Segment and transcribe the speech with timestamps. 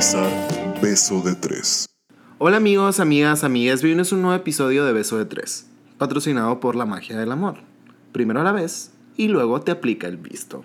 [0.00, 1.88] sintonizar Beso de Tres.
[2.38, 5.68] Hola amigos, amigas, amigas, bienvenidos a un nuevo episodio de Beso de Tres,
[5.98, 7.56] patrocinado por la magia del amor.
[8.12, 10.64] Primero la ves y luego te aplica el visto.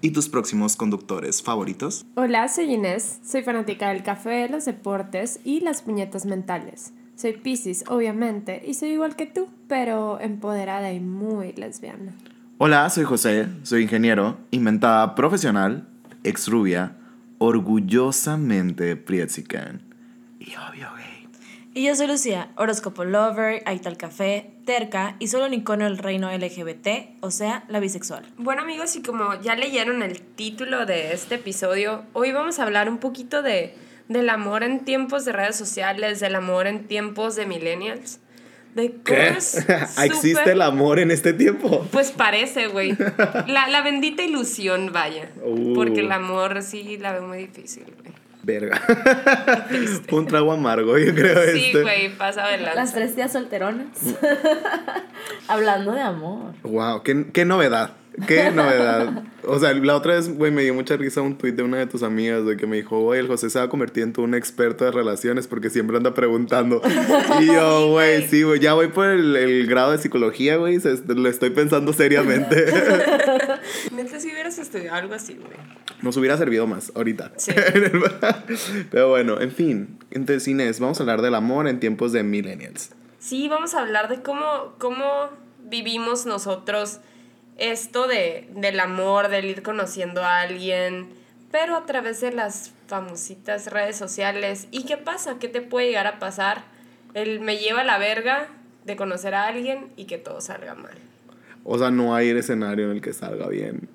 [0.00, 2.04] ¿Y tus próximos conductores favoritos?
[2.16, 6.92] Hola, soy Inés, soy fanática del café, los deportes y las puñetas mentales.
[7.14, 12.12] Soy Pisces, obviamente, y soy igual que tú, pero empoderada y muy lesbiana.
[12.58, 15.86] Hola, soy José, soy ingeniero, inventada profesional,
[16.24, 16.96] ex rubia,
[17.42, 19.82] orgullosamente prietsican
[20.38, 21.26] y obvio gay.
[21.74, 26.30] Y yo soy Lucía, horóscopo lover, aital café, terca y solo un icono del reino
[26.30, 28.24] LGBT, o sea, la bisexual.
[28.36, 32.88] Bueno amigos, y como ya leyeron el título de este episodio, hoy vamos a hablar
[32.88, 33.74] un poquito de,
[34.08, 38.20] del amor en tiempos de redes sociales, del amor en tiempos de millennials.
[38.74, 39.36] De ¿Qué?
[40.04, 41.86] ¿Existe el amor en este tiempo?
[41.90, 42.96] Pues parece, güey.
[43.46, 45.30] La, la bendita ilusión, vaya.
[45.42, 45.74] Uh.
[45.74, 48.11] Porque el amor sí la veo muy difícil, güey.
[48.42, 48.80] Verga.
[50.10, 51.82] Un trago amargo, yo creo Sí, este.
[51.82, 52.74] güey, pasa de lanza.
[52.74, 53.86] Las tres tías solteronas.
[55.48, 56.52] Hablando de amor.
[56.62, 57.92] Wow, qué, qué novedad.
[58.26, 59.22] Qué novedad.
[59.44, 61.86] O sea, la otra vez, güey, me dio mucha risa un tuit de una de
[61.86, 64.34] tus amigas, güey, que me dijo, güey, el José se va a convertir en un
[64.34, 66.82] experto de relaciones porque siempre anda preguntando.
[67.40, 71.28] Y yo, güey, sí, güey, ya voy por el, el grado de psicología, güey, lo
[71.28, 72.66] estoy pensando seriamente.
[73.92, 74.30] Neta, si
[74.72, 75.52] estudiado algo así, güey.
[76.00, 77.32] Nos hubiera servido más ahorita.
[77.36, 77.52] Sí.
[78.90, 79.98] Pero bueno, en fin.
[80.10, 82.90] Entonces, Inés, vamos a hablar del amor en tiempos de millennials.
[83.18, 85.28] Sí, vamos a hablar de cómo, cómo
[85.64, 87.00] vivimos nosotros
[87.58, 91.10] esto de, del amor, del ir conociendo a alguien,
[91.50, 94.66] pero a través de las famositas redes sociales.
[94.70, 95.36] ¿Y qué pasa?
[95.38, 96.64] ¿Qué te puede llegar a pasar?
[97.14, 98.48] El me lleva a la verga
[98.84, 100.94] de conocer a alguien y que todo salga mal.
[101.64, 103.88] O sea, no hay escenario en el que salga bien.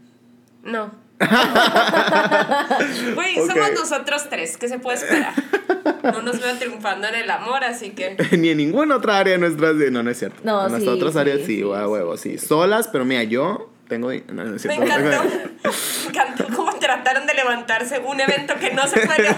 [0.64, 0.92] No.
[3.16, 5.34] Güey, somos nosotros tres, ¿qué se puede esperar?
[6.04, 8.18] No nos veo triunfando en el amor, así que...
[8.38, 9.76] Ni en ninguna otra área de nuestras.
[9.76, 10.40] No, no es cierto.
[10.44, 12.38] No, en nuestras sí, otras sí, áreas sí, sí, a huevo, sí.
[12.38, 14.12] Solas, pero mira, yo tengo.
[14.12, 14.84] No, no es Me cierto.
[14.84, 15.24] encantó,
[16.04, 19.36] me encantó cómo trataron de levantarse un evento que no se puede.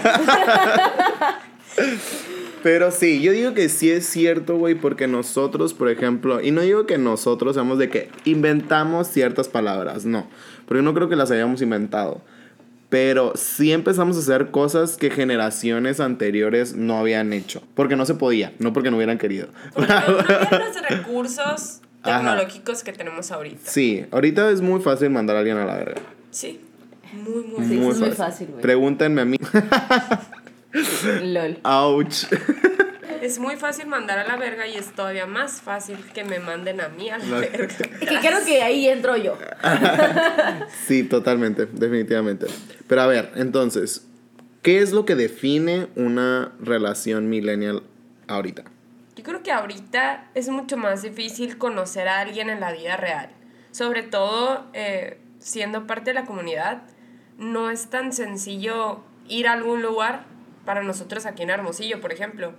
[2.62, 6.60] Pero sí, yo digo que sí es cierto, güey, porque nosotros, por ejemplo, y no
[6.60, 10.26] digo que nosotros seamos de que inventamos ciertas palabras, no,
[10.66, 12.20] porque no creo que las hayamos inventado.
[12.90, 17.62] Pero sí empezamos a hacer cosas que generaciones anteriores no habían hecho.
[17.74, 19.46] Porque no se podía, no porque no hubieran querido.
[19.72, 20.10] Porque no,
[20.58, 22.18] los recursos Ajá.
[22.18, 23.60] tecnológicos que tenemos ahorita.
[23.70, 26.00] Sí, ahorita es muy fácil mandar a alguien a la verga.
[26.32, 26.60] Sí,
[27.12, 28.60] muy, muy Sí, muy es muy fácil, güey.
[28.60, 29.36] Pregúntenme a mí.
[30.72, 31.58] LOL.
[31.64, 32.26] Ouch.
[33.20, 36.80] Es muy fácil mandar a la verga y es todavía más fácil que me manden
[36.80, 37.76] a mí a la verga.
[37.98, 39.36] Que creo que ahí entro yo.
[40.86, 42.46] Sí, totalmente, definitivamente.
[42.86, 44.06] Pero a ver, entonces,
[44.62, 47.82] ¿qué es lo que define una relación millennial
[48.26, 48.64] ahorita?
[49.16, 53.30] Yo creo que ahorita es mucho más difícil conocer a alguien en la vida real.
[53.70, 56.82] Sobre todo eh, siendo parte de la comunidad,
[57.38, 60.24] no es tan sencillo ir a algún lugar
[60.64, 62.52] para nosotros aquí en Hermosillo, por ejemplo.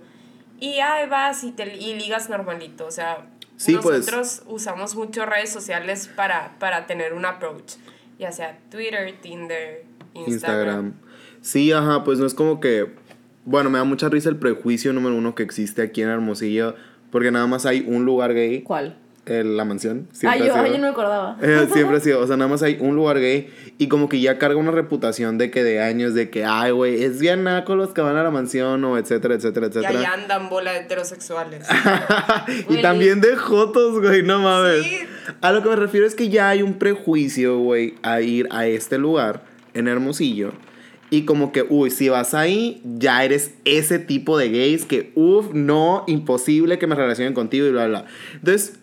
[0.60, 2.86] Y ahí vas y, te, y ligas normalito.
[2.86, 3.26] O sea,
[3.56, 3.98] Sí, pues.
[3.98, 7.74] nosotros usamos mucho redes sociales para, para tener un approach.
[8.18, 10.26] Ya sea Twitter, Tinder, Instagram.
[10.26, 10.94] Instagram.
[11.42, 12.92] Sí, ajá, pues no es como que...
[13.44, 16.76] Bueno, me da mucha risa el prejuicio número uno que existe aquí en Hermosillo,
[17.10, 18.96] porque nada más hay un lugar gay, ¿Cuál?
[19.26, 20.08] El- la mansión.
[20.10, 21.36] Ah, siempre ha yo, sido- ah, yo no me acordaba.
[21.42, 24.20] Eh, siempre ha sido, o sea, nada más hay un lugar gay y como que
[24.20, 27.76] ya carga una reputación de que de años, de que, ay, güey, es bien naco
[27.76, 29.98] los que van a la mansión o etcétera, etcétera, Y etcétera.
[29.98, 31.66] ahí andan bola de heterosexuales.
[32.68, 34.82] y también de jotos, güey, no mames.
[34.84, 34.98] Sí.
[35.40, 38.66] A lo que me refiero es que ya hay un prejuicio, güey, a ir a
[38.66, 39.44] este lugar
[39.74, 40.52] en Hermosillo.
[41.10, 45.52] Y como que, uy, si vas ahí, ya eres ese tipo de gays que, uff,
[45.52, 48.06] no, imposible que me relacionen contigo y bla, bla.
[48.32, 48.78] Entonces,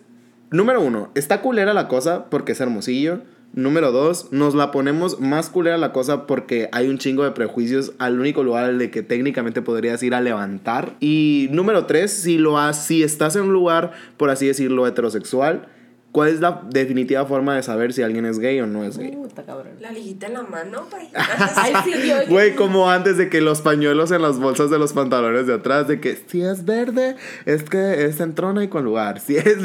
[0.50, 3.22] número uno, está culera la cosa porque es Hermosillo.
[3.52, 7.92] Número dos, nos la ponemos más culera la cosa porque hay un chingo de prejuicios
[7.98, 10.94] al único lugar al de que técnicamente podrías ir a levantar.
[11.00, 15.66] Y número tres, si, lo has, si estás en un lugar, por así decirlo, heterosexual,
[16.12, 19.12] ¿cuál es la definitiva forma de saber si alguien es gay o no es gay?
[19.12, 19.74] Puta cabrón.
[19.80, 21.08] La liguita en la mano, güey.
[22.28, 25.88] Güey, como antes de que los pañuelos en las bolsas de los pantalones de atrás,
[25.88, 27.16] de que si es verde,
[27.46, 29.20] es que es en trona y con lugar.
[29.30, 29.56] Si es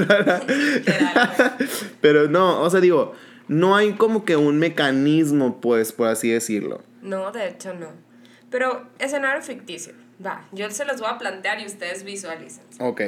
[2.02, 3.14] Pero no, o sea, digo,
[3.48, 6.82] no hay como que un mecanismo, pues, por así decirlo.
[7.02, 7.88] No, de hecho no.
[8.50, 9.94] Pero escenario ficticio.
[10.24, 12.64] Va, yo se los voy a plantear y ustedes visualizan.
[12.80, 13.02] Ok.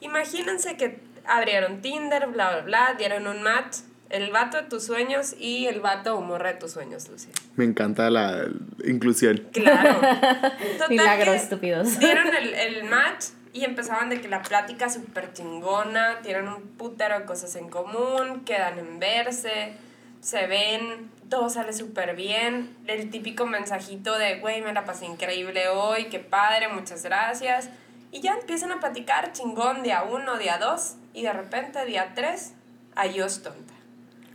[0.00, 3.78] Imagínense que abrieron Tinder, bla, bla, bla, dieron un match
[4.10, 7.32] El vato de tus sueños y el vato o morra de tus sueños, Lucía.
[7.56, 8.46] Me encanta la
[8.84, 9.48] inclusión.
[9.52, 9.94] Claro.
[10.00, 11.98] Total Milagros estúpidos.
[11.98, 17.20] Dieron el, el match y empezaban de que la plática súper chingona, tienen un putero
[17.20, 19.74] de cosas en común, quedan en verse,
[20.20, 22.76] se ven, todo sale súper bien.
[22.86, 27.70] El típico mensajito de, güey, me la pasé increíble hoy, qué padre, muchas gracias.
[28.10, 32.52] Y ya empiezan a platicar chingón día uno, día dos, y de repente día tres,
[32.94, 33.72] adiós tonta.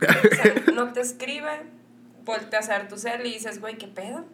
[0.00, 1.50] O sea, no te escribe,
[2.24, 4.24] volteas a ver tu cel y dices, güey, ¿qué pedo?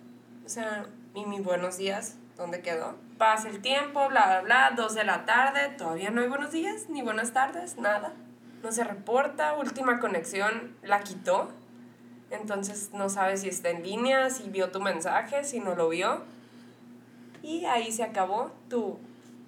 [0.45, 2.95] O sea, y mis buenos días, ¿dónde quedó?
[3.19, 6.89] Pasa el tiempo, bla, bla, bla, dos de la tarde, todavía no hay buenos días,
[6.89, 8.13] ni buenas tardes, nada.
[8.63, 11.51] No se reporta, última conexión la quitó.
[12.31, 16.23] Entonces no sabes si está en línea, si vio tu mensaje, si no lo vio.
[17.43, 18.99] Y ahí se acabó tu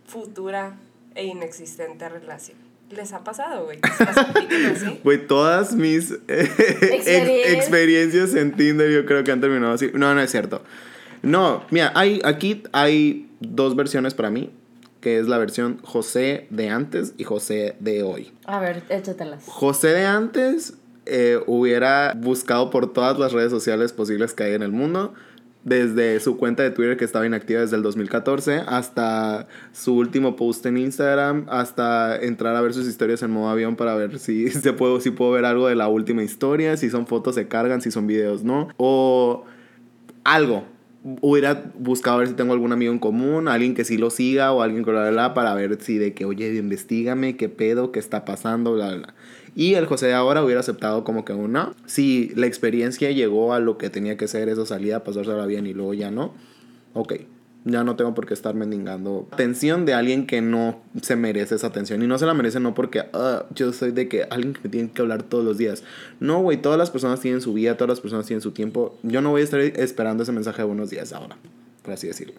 [0.07, 0.77] futura
[1.15, 2.68] e inexistente relación.
[2.91, 3.79] ¿Les ha pasado, güey?
[5.05, 7.55] Güey, todas mis eh, ex- Experiencias.
[7.55, 9.91] experiencias en Tinder yo creo que han terminado así.
[9.95, 10.63] No, no es cierto.
[11.23, 14.51] No, mira, hay, aquí hay dos versiones para mí,
[15.01, 18.33] que es la versión José de antes y José de hoy.
[18.47, 19.45] A ver, échatelas.
[19.47, 20.75] José de antes
[21.07, 25.13] eh, hubiera buscado por todas las redes sociales posibles que hay en el mundo,
[25.69, 30.65] desde su cuenta de Twitter que estaba inactiva desde el 2014, hasta su último post
[30.67, 34.73] en Instagram, hasta entrar a ver sus historias en modo avión para ver si, se
[34.73, 37.91] puedo, si puedo ver algo de la última historia, si son fotos se cargan, si
[37.91, 39.45] son videos no, o
[40.25, 40.65] algo.
[41.21, 44.53] Hubiera buscado a ver si tengo algún amigo en común, alguien que sí lo siga
[44.53, 47.93] o alguien que bla, bla, bla, para ver si de que, oye, investigame, qué pedo,
[47.93, 49.15] qué está pasando, bla, bla.
[49.59, 51.73] Y el José de ahora hubiera aceptado como que una.
[51.85, 55.75] Si la experiencia llegó a lo que tenía que ser esa salida, pasársela bien y
[55.75, 56.33] luego ya no.
[56.95, 57.15] Ok,
[57.65, 61.67] ya no tengo por qué estar mendigando atención de alguien que no se merece esa
[61.67, 62.01] atención.
[62.05, 64.71] Y no se la merece no porque "Ah, yo soy de que alguien que me
[64.71, 65.83] tiene que hablar todos los días.
[66.21, 68.97] No, güey, todas las personas tienen su vida, todas las personas tienen su tiempo.
[69.03, 71.37] Yo no voy a estar esperando ese mensaje de buenos días ahora,
[71.89, 72.35] por así decirlo.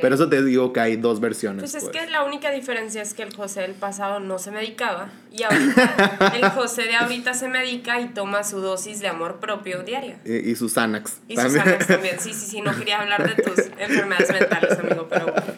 [0.00, 1.60] Pero eso te digo que hay dos versiones.
[1.60, 1.94] Pues es pues.
[1.94, 6.32] que la única diferencia es que el José del pasado no se medicaba y ahorita
[6.36, 10.18] el José de ahorita se medica y toma su dosis de amor propio diaria.
[10.24, 11.20] Y, y sus Xanax.
[11.28, 12.16] Y sus Xanax también.
[12.24, 15.52] Sí, sí, sí, no quería hablar de tus enfermedades mentales, amigo, pero bueno.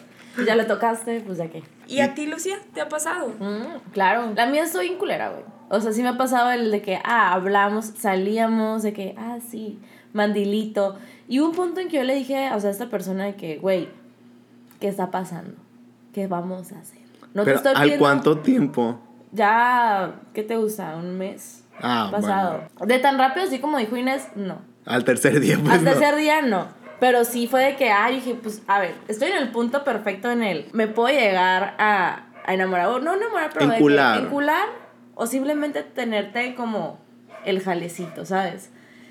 [0.45, 1.63] Ya lo tocaste, pues ya qué.
[1.87, 3.29] ¿Y a ti, Lucía, te ha pasado?
[3.39, 4.33] Mm, claro.
[4.35, 5.43] La mía soy inculera, güey.
[5.69, 9.37] O sea, sí me ha pasado el de que, ah, hablamos, salíamos, de que, ah,
[9.45, 9.79] sí,
[10.13, 10.97] mandilito.
[11.27, 13.35] Y hubo un punto en que yo le dije, o sea, a esta persona de
[13.35, 13.89] que, güey,
[14.79, 15.55] ¿qué está pasando?
[16.13, 16.99] ¿Qué vamos a hacer?
[17.33, 18.99] No Pero, te estoy ¿al cuánto tiempo?
[19.31, 20.95] Ya, ¿qué te gusta?
[20.95, 21.63] ¿Un mes?
[21.81, 22.63] Ah, pasado.
[22.85, 24.59] De tan rápido así como dijo Inés, no.
[24.85, 25.91] Al tercer día, pues Al no.
[25.91, 26.67] tercer día no.
[26.99, 30.31] Pero sí fue de que, ah, dije, pues, a ver, estoy en el punto perfecto
[30.31, 30.65] en el.
[30.71, 34.86] Me puedo llegar a, a enamorar, o no enamorar, pero de que Encular.
[35.17, 36.97] O simplemente tenerte como
[37.45, 38.69] el jalecito, ¿sabes?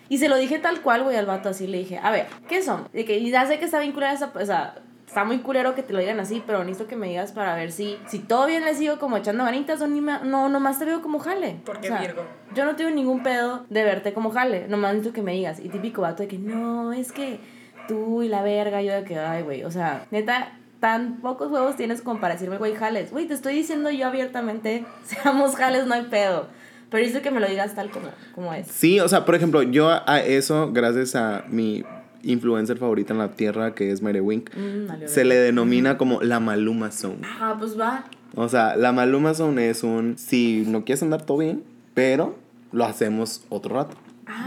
[0.09, 2.63] Y se lo dije tal cual, güey, al vato así, le dije, a ver, ¿qué
[2.63, 2.89] son?
[2.93, 4.77] De que, y ya sé que está vinculada esa, o sea,
[5.07, 7.73] está muy culero que te lo digan así, pero necesito que me digas para ver
[7.73, 10.85] si, si todo bien le sigo como echando ganitas o ni me- no, nomás te
[10.85, 11.57] veo como jale.
[11.65, 12.23] Porque O sea, Virgo.
[12.55, 15.59] yo no tengo ningún pedo de verte como jale, nomás necesito que me digas.
[15.59, 17.41] Y típico vato de que no, es que
[17.89, 21.77] tú y la verga, yo de que, ay, güey, o sea, neta, tan pocos huevos
[21.77, 23.11] tienes como para decirme, güey, jales.
[23.11, 26.49] Güey, te estoy diciendo yo abiertamente, seamos jales, no hay pedo.
[26.91, 28.69] Pero necesito que me lo digas tal como, como es.
[28.69, 31.85] Sí, o sea, por ejemplo, yo a eso, gracias a mi
[32.23, 36.41] influencer favorita en la tierra, que es Mere Wink, Mm, se le denomina como la
[36.41, 37.23] Maluma Zone.
[37.41, 38.05] Ah, pues va.
[38.35, 41.65] O sea, la Maluma Zone es un, si no quieres andar todo bien,
[41.95, 42.37] pero
[42.73, 43.97] lo hacemos otro rato.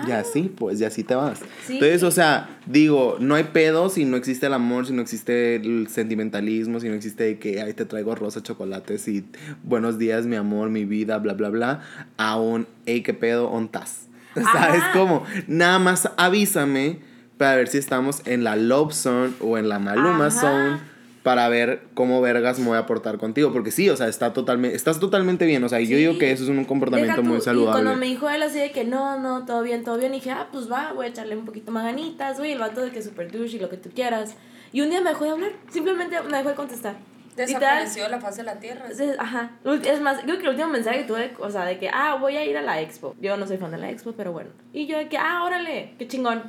[0.07, 1.39] Y así, pues, y así te vas.
[1.65, 1.75] Sí.
[1.75, 5.55] Entonces, o sea, digo, no hay pedo si no existe el amor, si no existe
[5.55, 9.25] el sentimentalismo, si no existe de que, ay, te traigo rosa, chocolates y
[9.63, 11.81] buenos días, mi amor, mi vida, bla, bla, bla,
[12.17, 14.07] a un, hey, qué pedo, ontas.
[14.35, 15.23] ¿Sabes cómo?
[15.47, 16.99] Nada más avísame
[17.37, 20.41] para ver si estamos en la Love Zone o en la Maluma Ajá.
[20.41, 20.88] Zone
[21.23, 23.51] para ver cómo vergas me voy a portar contigo.
[23.51, 25.63] Porque sí, o sea, está totalmente, estás totalmente bien.
[25.63, 25.95] O sea, yo Sí.
[25.95, 27.95] digo que eso es un comportamiento tú, muy Y cuando saludable.
[27.95, 30.71] me dijo él así de que no, no, todo bien, todo bien, dije, ah, pues
[30.71, 33.57] va, voy a echarle un poquito más ganitas, güey, el vato de que super douche
[33.57, 34.35] y lo que tú quieras.
[34.71, 36.95] Y un día me dejó de hablar, simplemente me dejó de contestar.
[37.35, 38.85] Desapareció de la faz de la tierra.
[39.17, 39.51] Ajá.
[39.85, 42.35] Es más, creo que el último mensaje que tuve, o sea, de que, ah, voy
[42.35, 43.15] a ir a la expo.
[43.21, 44.49] Yo no soy fan de la expo, pero bueno.
[44.73, 46.43] Y yo de que, ah, órale, qué chingón.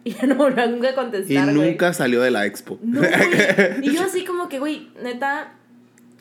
[0.04, 1.70] Y ya no volvió nunca a Y contestar, güey.
[1.70, 2.78] nunca salió de la expo.
[2.82, 3.02] No.
[3.82, 5.52] Y yo así como que, güey, neta,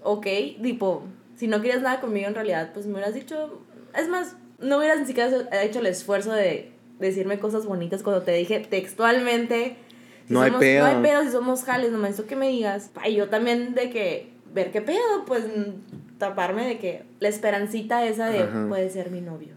[0.03, 0.25] ok,
[0.62, 1.03] tipo,
[1.36, 3.62] si no querías nada conmigo en realidad, pues me hubieras dicho,
[3.98, 5.29] es más, no hubieras ni siquiera
[5.63, 9.77] hecho el esfuerzo de decirme cosas bonitas cuando te dije textualmente.
[10.27, 10.79] si No hay somos- pedo.
[10.88, 12.91] No hay pedo si somos jales, nomás esto que me digas.
[13.07, 15.46] Y yo también de que, ver qué pedo, pues
[16.17, 18.65] taparme de que la esperancita esa de Ajá.
[18.67, 19.53] puede ser mi novio.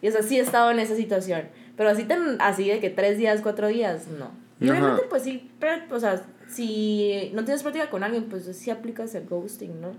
[0.00, 1.42] Y o sea, sí he estado en esa situación.
[1.80, 4.30] Pero así, tan, así de que tres días, cuatro días, no.
[4.60, 4.78] Y Ajá.
[4.78, 9.14] obviamente, pues sí, pero, o sea, si no tienes práctica con alguien, pues sí aplicas
[9.14, 9.92] el ghosting, ¿no?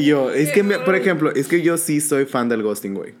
[0.00, 3.14] Yo, es que, me- por ejemplo, es que yo sí soy fan del ghosting, güey.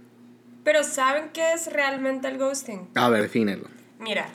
[0.64, 2.88] Pero ¿saben qué es realmente el ghosting?
[2.96, 3.68] A ver, defínelo.
[4.00, 4.26] Mira,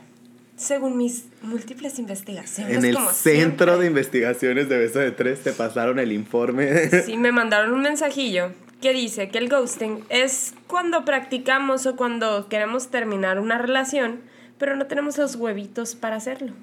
[0.56, 5.44] según mis múltiples investigaciones, En el como centro siempre, de investigaciones de Beso de Tres
[5.44, 6.90] te pasaron el informe.
[7.04, 12.48] Sí, me mandaron un mensajillo que dice que el ghosting es cuando practicamos o cuando
[12.48, 14.22] queremos terminar una relación,
[14.58, 16.54] pero no tenemos los huevitos para hacerlo.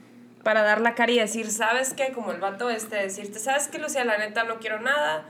[0.43, 2.13] Para dar la cara y decir, ¿sabes qué?
[2.13, 4.05] Como el vato este, decirte, ¿sabes qué, Lucía?
[4.05, 5.25] La neta no quiero nada,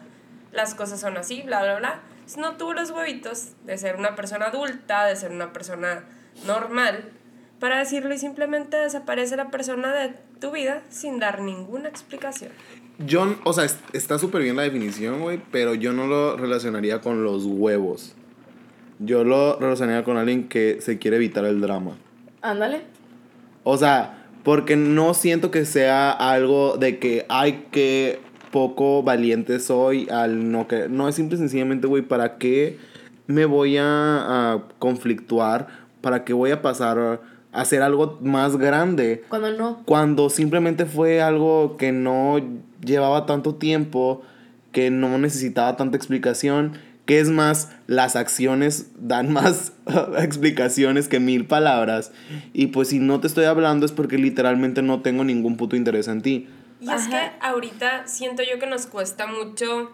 [0.53, 2.01] las cosas son así, bla, bla, bla.
[2.37, 6.05] No tuvo los huevitos de ser una persona adulta, de ser una persona
[6.47, 7.13] normal,
[7.61, 12.53] para decirlo y simplemente desaparece la persona de tu vida sin dar ninguna explicación.
[12.99, 17.01] Yo, o sea, es- está súper bien la definición, güey, pero yo no lo relacionaría
[17.01, 18.15] con los huevos.
[19.01, 21.97] Yo lo relacionaría con alguien que se quiere evitar el drama.
[22.43, 22.83] Ándale.
[23.65, 28.21] O sea, porque no siento que sea algo de que, ay, que
[28.53, 30.89] poco valiente soy al no que...
[30.89, 32.79] No, es simple y sencillamente, güey, ¿para qué
[33.27, 33.85] me voy a,
[34.53, 35.67] a conflictuar?
[36.01, 37.21] ¿Para qué voy a pasar
[37.55, 39.25] hacer algo más grande?
[39.29, 39.83] Cuando no.
[39.87, 42.41] Cuando simplemente fue algo que no
[42.85, 44.23] llevaba tanto tiempo,
[44.73, 46.73] que no necesitaba tanta explicación,
[47.07, 49.73] que es más, las acciones dan más
[50.19, 52.13] explicaciones que mil palabras.
[52.53, 56.09] Y pues si no te estoy hablando es porque literalmente no tengo ningún puto interés
[56.09, 56.49] en ti.
[56.81, 59.91] Y es que ahorita siento yo que nos cuesta mucho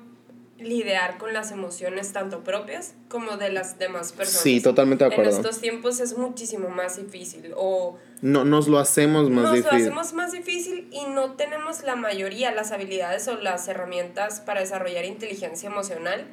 [0.60, 4.42] lidiar con las emociones tanto propias como de las demás personas.
[4.42, 5.36] Sí, totalmente de En acuerdo.
[5.36, 9.78] estos tiempos es muchísimo más difícil o No, nos lo hacemos más nos lo difícil.
[9.80, 15.04] hacemos más difícil y no tenemos la mayoría las habilidades o las herramientas para desarrollar
[15.04, 16.26] inteligencia emocional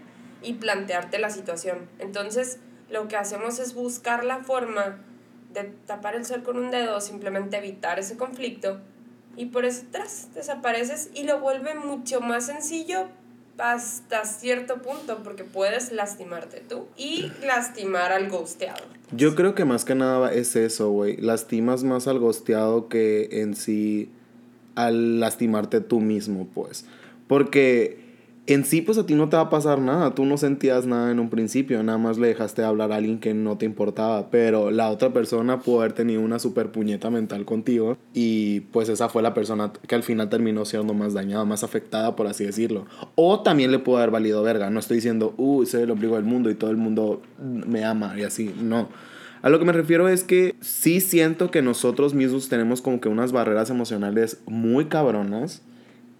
[0.43, 1.89] y plantearte la situación.
[1.99, 4.99] Entonces, lo que hacemos es buscar la forma
[5.53, 8.79] de tapar el sol con un dedo, simplemente evitar ese conflicto
[9.35, 13.07] y por eso tras desapareces y lo vuelve mucho más sencillo
[13.57, 18.83] hasta cierto punto porque puedes lastimarte tú y lastimar al ghosteado.
[19.11, 21.17] Yo creo que más que nada es eso, güey.
[21.17, 24.09] Lastimas más al gosteado que en sí
[24.75, 26.85] al lastimarte tú mismo, pues.
[27.27, 28.06] Porque
[28.47, 30.15] en sí, pues a ti no te va a pasar nada.
[30.15, 31.83] Tú no sentías nada en un principio.
[31.83, 34.29] Nada más le dejaste hablar a alguien que no te importaba.
[34.31, 37.97] Pero la otra persona pudo haber tenido una super puñeta mental contigo.
[38.13, 42.15] Y pues esa fue la persona que al final terminó siendo más dañada, más afectada,
[42.15, 42.85] por así decirlo.
[43.15, 44.69] O también le pudo haber valido verga.
[44.69, 48.17] No estoy diciendo, uy, soy el ombligo del mundo y todo el mundo me ama
[48.17, 48.55] y así.
[48.61, 48.87] No.
[49.41, 53.09] A lo que me refiero es que sí siento que nosotros mismos tenemos como que
[53.09, 55.61] unas barreras emocionales muy cabronas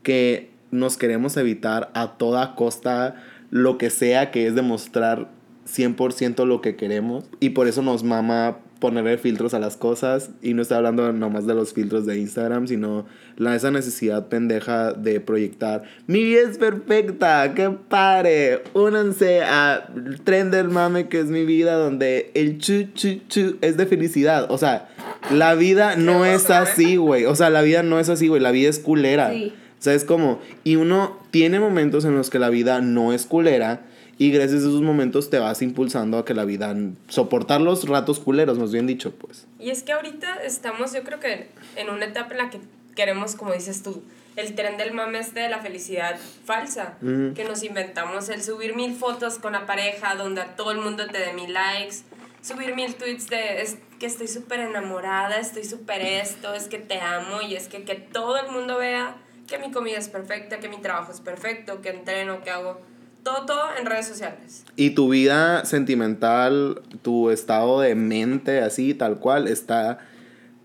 [0.04, 3.16] que nos queremos evitar a toda costa
[3.50, 5.30] lo que sea que es demostrar
[5.68, 7.26] 100% lo que queremos.
[7.40, 10.32] Y por eso nos mama ponerle filtros a las cosas.
[10.42, 13.06] Y no estoy hablando nomás de los filtros de Instagram sino
[13.36, 15.84] la esa necesidad pendeja de proyectar.
[16.08, 18.64] Mi vida es perfecta qué padre.
[18.74, 19.90] Únanse a
[20.24, 24.48] tren del mame que es mi vida donde el chu chu chu es de felicidad.
[24.50, 24.90] O sea
[25.32, 27.26] la vida no es así güey.
[27.26, 28.42] O sea la vida no es así güey.
[28.42, 29.32] La vida es culera.
[29.32, 29.54] Sí.
[29.80, 33.26] O sea, es como, y uno tiene momentos en los que la vida no es
[33.26, 33.82] culera
[34.18, 36.76] y gracias a esos momentos te vas impulsando a que la vida,
[37.08, 39.46] soportar los ratos culeros, más bien dicho, pues.
[39.60, 42.60] Y es que ahorita estamos, yo creo que en una etapa en la que
[42.96, 44.02] queremos, como dices tú,
[44.36, 48.96] el tren del mame este de la felicidad falsa, que nos inventamos el subir mil
[48.96, 51.98] fotos con la pareja donde a todo el mundo te dé mil likes,
[52.42, 57.00] subir mil tweets de es que estoy súper enamorada, estoy súper esto, es que te
[57.00, 59.16] amo y es que, que todo el mundo vea
[59.48, 62.82] que mi comida es perfecta, que mi trabajo es perfecto, que entreno, que hago
[63.24, 64.66] todo, todo en redes sociales.
[64.76, 70.00] Y tu vida sentimental, tu estado de mente, así, tal cual, está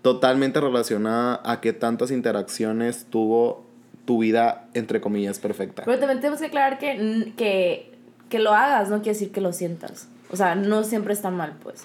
[0.02, 3.64] totalmente relacionada a qué tantas interacciones tuvo
[4.04, 5.84] tu vida, entre comillas, perfecta.
[5.84, 7.92] Pero también tenemos que aclarar que, que,
[8.28, 10.08] que lo hagas no quiere decir que lo sientas.
[10.30, 11.84] O sea, no siempre está mal, pues.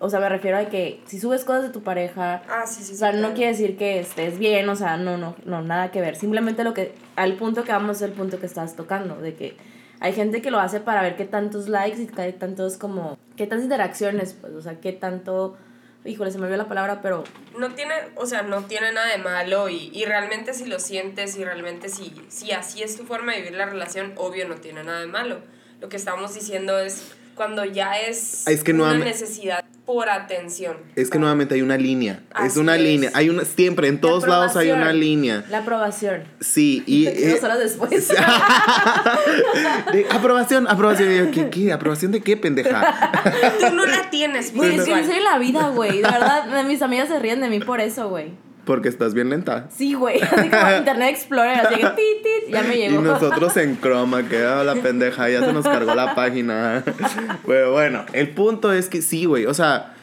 [0.00, 2.84] O sea, me refiero a que si subes cosas de tu pareja, Ah, sí, sí,
[2.88, 2.94] sí.
[2.94, 3.34] o sea, no claro.
[3.34, 6.16] quiere decir que estés bien, o sea, no, no, no, nada que ver.
[6.16, 9.56] Simplemente lo que, al punto que vamos es el punto que estás tocando, de que
[10.00, 13.46] hay gente que lo hace para ver qué tantos likes y qué tantos como, qué
[13.46, 15.56] tantas interacciones, pues, o sea, qué tanto,
[16.04, 17.22] híjole, se me olvidó la palabra, pero
[17.56, 21.36] no tiene, o sea, no tiene nada de malo y, y realmente si lo sientes
[21.38, 24.82] y realmente si, si así es tu forma de vivir la relación, obvio no tiene
[24.82, 25.38] nada de malo.
[25.80, 30.76] Lo que estamos diciendo es cuando ya es, Es que una nuevamente- necesidad por atención.
[30.96, 32.20] Es que nuevamente hay una línea.
[32.44, 32.82] es una es.
[32.82, 33.10] línea.
[33.14, 35.44] Hay una, siempre, en todos lados hay una línea.
[35.50, 36.24] La aprobación.
[36.40, 37.04] Sí, y.
[37.06, 38.08] Dos eh, horas después.
[39.92, 41.12] de- aprobación, aprobación.
[41.12, 41.72] Y yo, ¿Qué, qué?
[41.72, 43.12] ¿Aprobación de qué, pendeja?
[43.60, 45.98] Tú no la tienes, Güey, es que la vida, güey.
[45.98, 48.32] De verdad, mis amigas se ríen de mí por eso, güey.
[48.64, 49.68] Porque estás bien lenta.
[49.70, 50.20] Sí, güey.
[50.22, 53.02] Así como Internet Explorer, así que tit, tit, ya me Y llegó.
[53.02, 56.82] nosotros en croma, que ah, la pendeja, ya se nos cargó la página.
[57.46, 59.46] Pero bueno, el punto es que sí, güey.
[59.46, 59.94] O sea,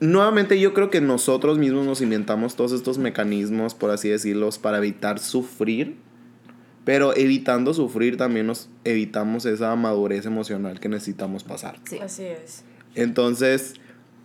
[0.00, 4.78] nuevamente yo creo que nosotros mismos nos inventamos todos estos mecanismos, por así decirlos, para
[4.78, 5.96] evitar sufrir.
[6.84, 11.76] Pero evitando sufrir también nos evitamos esa madurez emocional que necesitamos pasar.
[11.88, 11.98] Sí.
[11.98, 12.62] Así es.
[12.94, 13.74] Entonces,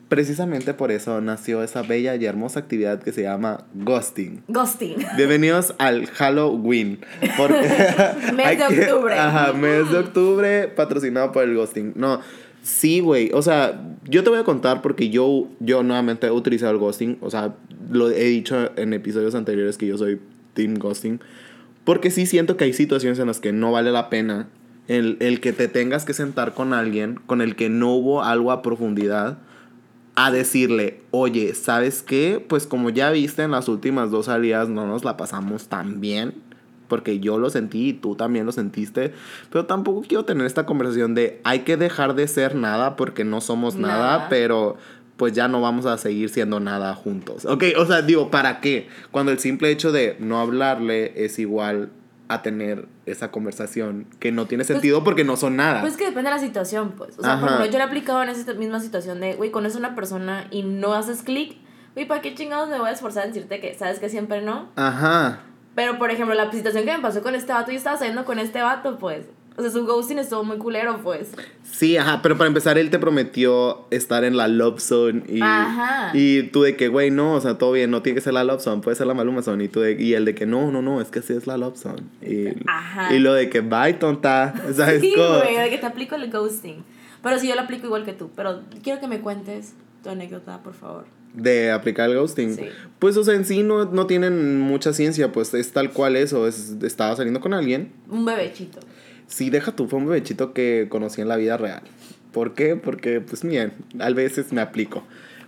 [0.09, 4.41] precisamente por eso nació esa bella y hermosa actividad que se llama ghosting.
[4.47, 4.97] Ghosting.
[5.15, 6.99] Bienvenidos al Halloween.
[7.37, 7.59] Porque
[8.35, 9.13] Mes de que- octubre.
[9.13, 11.93] Ajá, mes de octubre patrocinado por el ghosting.
[11.95, 12.19] No,
[12.63, 13.29] sí, güey.
[13.33, 17.17] O sea, yo te voy a contar porque yo, yo nuevamente he utilizado el ghosting.
[17.21, 17.53] O sea,
[17.91, 20.19] lo he dicho en episodios anteriores que yo soy
[20.55, 21.19] team ghosting.
[21.83, 24.47] Porque sí siento que hay situaciones en las que no vale la pena
[24.87, 28.51] el, el que te tengas que sentar con alguien con el que no hubo algo
[28.51, 29.37] a profundidad
[30.25, 32.43] a decirle, oye, ¿sabes qué?
[32.45, 36.33] Pues como ya viste en las últimas dos salidas no nos la pasamos tan bien,
[36.89, 39.13] porque yo lo sentí y tú también lo sentiste,
[39.49, 43.39] pero tampoco quiero tener esta conversación de hay que dejar de ser nada porque no
[43.39, 44.29] somos nada, Nada.
[44.29, 44.75] pero
[45.15, 47.45] pues ya no vamos a seguir siendo nada juntos.
[47.45, 48.88] Ok, o sea, digo, ¿para qué?
[49.11, 51.91] Cuando el simple hecho de no hablarle es igual
[52.29, 55.81] a tener esa conversación que no tiene sentido porque no son nada.
[55.81, 57.17] Pues que depende de la situación, pues.
[57.17, 57.55] O sea, por Ajá.
[57.55, 60.45] ejemplo, yo lo he aplicado en esa misma situación de, güey, conoces a una persona
[60.51, 61.57] y no haces clic.
[61.95, 64.69] Güey, ¿para qué chingados me voy a esforzar en decirte que sabes que siempre no?
[64.75, 65.41] Ajá.
[65.74, 68.38] Pero, por ejemplo, la situación que me pasó con este vato, yo estaba saliendo con
[68.38, 69.25] este vato, pues.
[69.59, 71.31] O sea, su ghosting estuvo muy culero, pues.
[71.63, 76.11] Sí, ajá, pero para empezar, él te prometió estar en la Love Zone y, Ajá.
[76.13, 78.45] y tú de que, güey, no, o sea, todo bien, no tiene que ser la
[78.45, 79.65] Love Zone, puede ser la Maluma Zone.
[79.65, 81.57] Y, tú de, y él de que, no, no, no, es que así es la
[81.57, 82.03] Love Zone.
[82.21, 83.13] Y, Ajá.
[83.13, 86.85] y lo de que, bye, tonta, ¿sabes Sí, güey, de que te aplico el ghosting.
[87.21, 88.29] Pero sí, yo lo aplico igual que tú.
[88.37, 89.73] Pero quiero que me cuentes
[90.03, 91.05] tu anécdota, por favor.
[91.33, 92.55] De aplicar el ghosting.
[92.55, 92.69] Sí.
[92.97, 96.48] Pues, o sea, en sí no, no tienen mucha ciencia, pues es tal cual eso,
[96.48, 97.91] es, estaba saliendo con alguien.
[98.09, 98.79] Un bebechito.
[99.29, 101.83] Sí, deja tú, fue un bebechito que conocí en la vida real.
[102.33, 102.75] ¿Por qué?
[102.75, 105.03] Porque, pues, bien, a veces me aplico.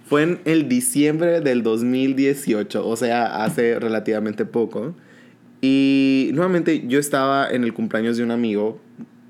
[0.05, 4.95] Fue en el diciembre del 2018, o sea, hace relativamente poco.
[5.61, 8.79] Y nuevamente yo estaba en el cumpleaños de un amigo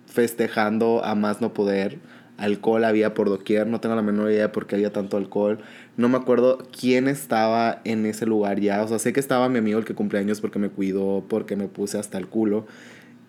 [0.06, 2.00] festejando a más no poder.
[2.38, 5.60] Alcohol había por doquier, no tengo la menor idea de por qué había tanto alcohol.
[5.96, 8.84] No me acuerdo quién estaba en ese lugar ya.
[8.84, 11.68] O sea, sé que estaba mi amigo el que cumpleaños porque me cuidó, porque me
[11.68, 12.66] puse hasta el culo.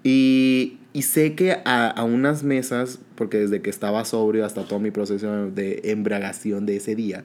[0.02, 4.78] Y, y sé que a, a unas mesas, porque desde que estaba sobrio hasta todo
[4.81, 7.24] mi proceso de embriagación de ese día,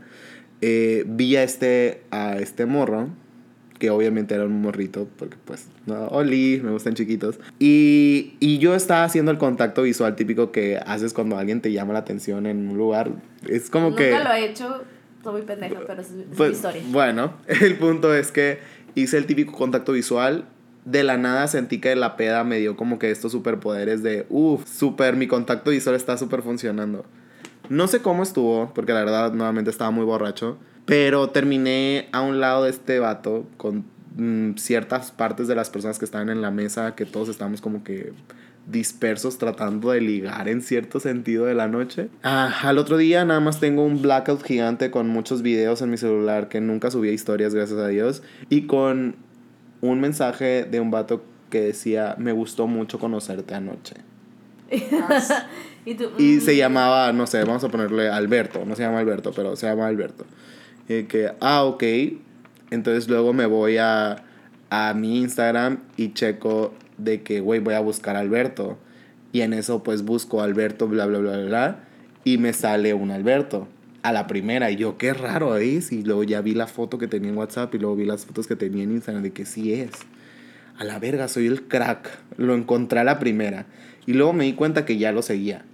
[0.61, 3.09] eh, vi a este, a este morro,
[3.79, 7.39] que obviamente era un morrito, porque pues, no, Oli, me gustan chiquitos.
[7.59, 11.93] Y, y yo estaba haciendo el contacto visual típico que haces cuando alguien te llama
[11.93, 13.11] la atención en un lugar.
[13.47, 14.11] Es como Nunca que...
[14.23, 14.81] lo he hecho.
[15.23, 16.81] Soy muy pendeja, pero es, es mi Pues, historia.
[16.87, 18.59] Bueno, el punto es que
[18.95, 20.45] hice el típico contacto visual.
[20.87, 24.65] De la nada sentí que la peda me dio como que estos superpoderes de, uff,
[24.65, 27.05] super, mi contacto visual está súper funcionando.
[27.67, 30.57] No sé cómo estuvo, porque la verdad nuevamente estaba muy borracho.
[30.85, 33.83] Pero terminé a un lado de este vato con
[34.15, 37.83] mm, ciertas partes de las personas que estaban en la mesa, que todos estábamos como
[37.83, 38.13] que
[38.65, 42.07] dispersos tratando de ligar en cierto sentido de la noche.
[42.23, 45.97] Ah, al otro día nada más tengo un blackout gigante con muchos videos en mi
[45.97, 48.23] celular que nunca subía historias, gracias a Dios.
[48.49, 49.26] Y con
[49.81, 53.95] un mensaje de un vato que decía, me gustó mucho conocerte anoche.
[55.85, 58.99] y tú, Y mm, se llamaba, no sé, vamos a ponerle Alberto, no se llama
[58.99, 60.25] Alberto, pero se llama Alberto.
[60.89, 61.83] Y que, ah, ok.
[62.69, 64.23] Entonces luego me voy a,
[64.69, 68.77] a mi Instagram y checo de que, güey, voy a buscar a Alberto.
[69.31, 71.79] Y en eso pues busco a Alberto, bla, bla, bla, bla, bla.
[72.23, 73.67] Y me sale un Alberto.
[74.07, 74.71] A la primera.
[74.71, 75.91] Y yo, qué raro es.
[75.91, 78.47] Y luego ya vi la foto que tenía en WhatsApp y luego vi las fotos
[78.47, 79.91] que tenía en Instagram de que sí es.
[80.77, 82.09] A la verga, soy el crack.
[82.37, 83.65] Lo encontré a la primera.
[84.05, 85.65] Y luego me di cuenta que ya lo seguía.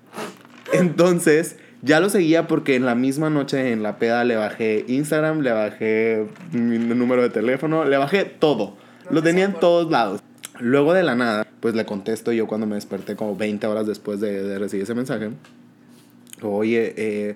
[0.74, 5.42] Entonces, ya lo seguía porque en la misma noche en la peda le bajé Instagram,
[5.42, 8.76] le bajé mi número de teléfono, le bajé todo.
[9.12, 10.24] Lo tenía en todos lados.
[10.60, 14.20] Luego de la nada, pues le contesto yo cuando me desperté como 20 horas después
[14.20, 15.30] de, de recibir ese mensaje.
[16.42, 17.36] Oye, eh,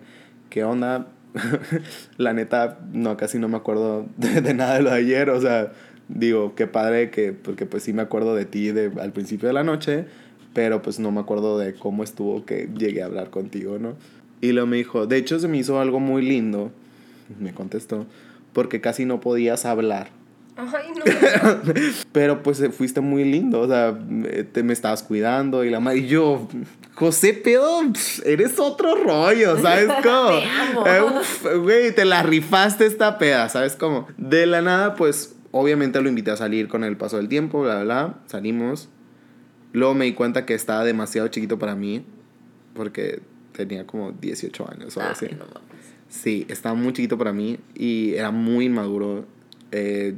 [0.50, 1.08] ¿qué onda?
[2.18, 5.30] la neta, no, casi no me acuerdo de, nada de lo de ayer.
[5.30, 5.72] O sea,
[6.08, 9.54] digo, qué padre que, porque pues sí me acuerdo de ti de, al principio de
[9.54, 10.06] la noche.
[10.54, 13.96] pero pues no me acuerdo de cómo estuvo que llegué a hablar contigo, ¿no?
[14.42, 16.72] Y luego me dijo, de hecho se me hizo algo muy lindo,
[17.40, 18.06] me contestó,
[18.54, 20.17] porque casi no podías hablar.
[20.58, 21.04] Ay, no.
[22.12, 25.80] Pero pues eh, fuiste muy lindo, o sea, me- te, me estabas cuidando y la
[25.80, 26.00] madre.
[26.00, 26.48] Y yo,
[26.96, 27.82] José Pedo,
[28.26, 30.84] eres otro rollo, ¿sabes cómo?
[30.84, 30.98] Te.
[30.98, 34.08] Eh, Güey, te la rifaste esta peda, ¿sabes cómo?
[34.18, 37.76] De la nada, pues, obviamente lo invité a salir con el paso del tiempo, bla,
[37.76, 38.16] bla, bla.
[38.26, 38.90] Salimos.
[39.74, 42.04] Luego me di cuenta que estaba demasiado chiquito para mí,
[42.74, 45.28] porque tenía como 18 años o algo así.
[45.38, 45.46] No.
[46.10, 49.26] Sí, estaba muy chiquito para mí y era muy inmaduro.
[49.72, 50.16] Eh,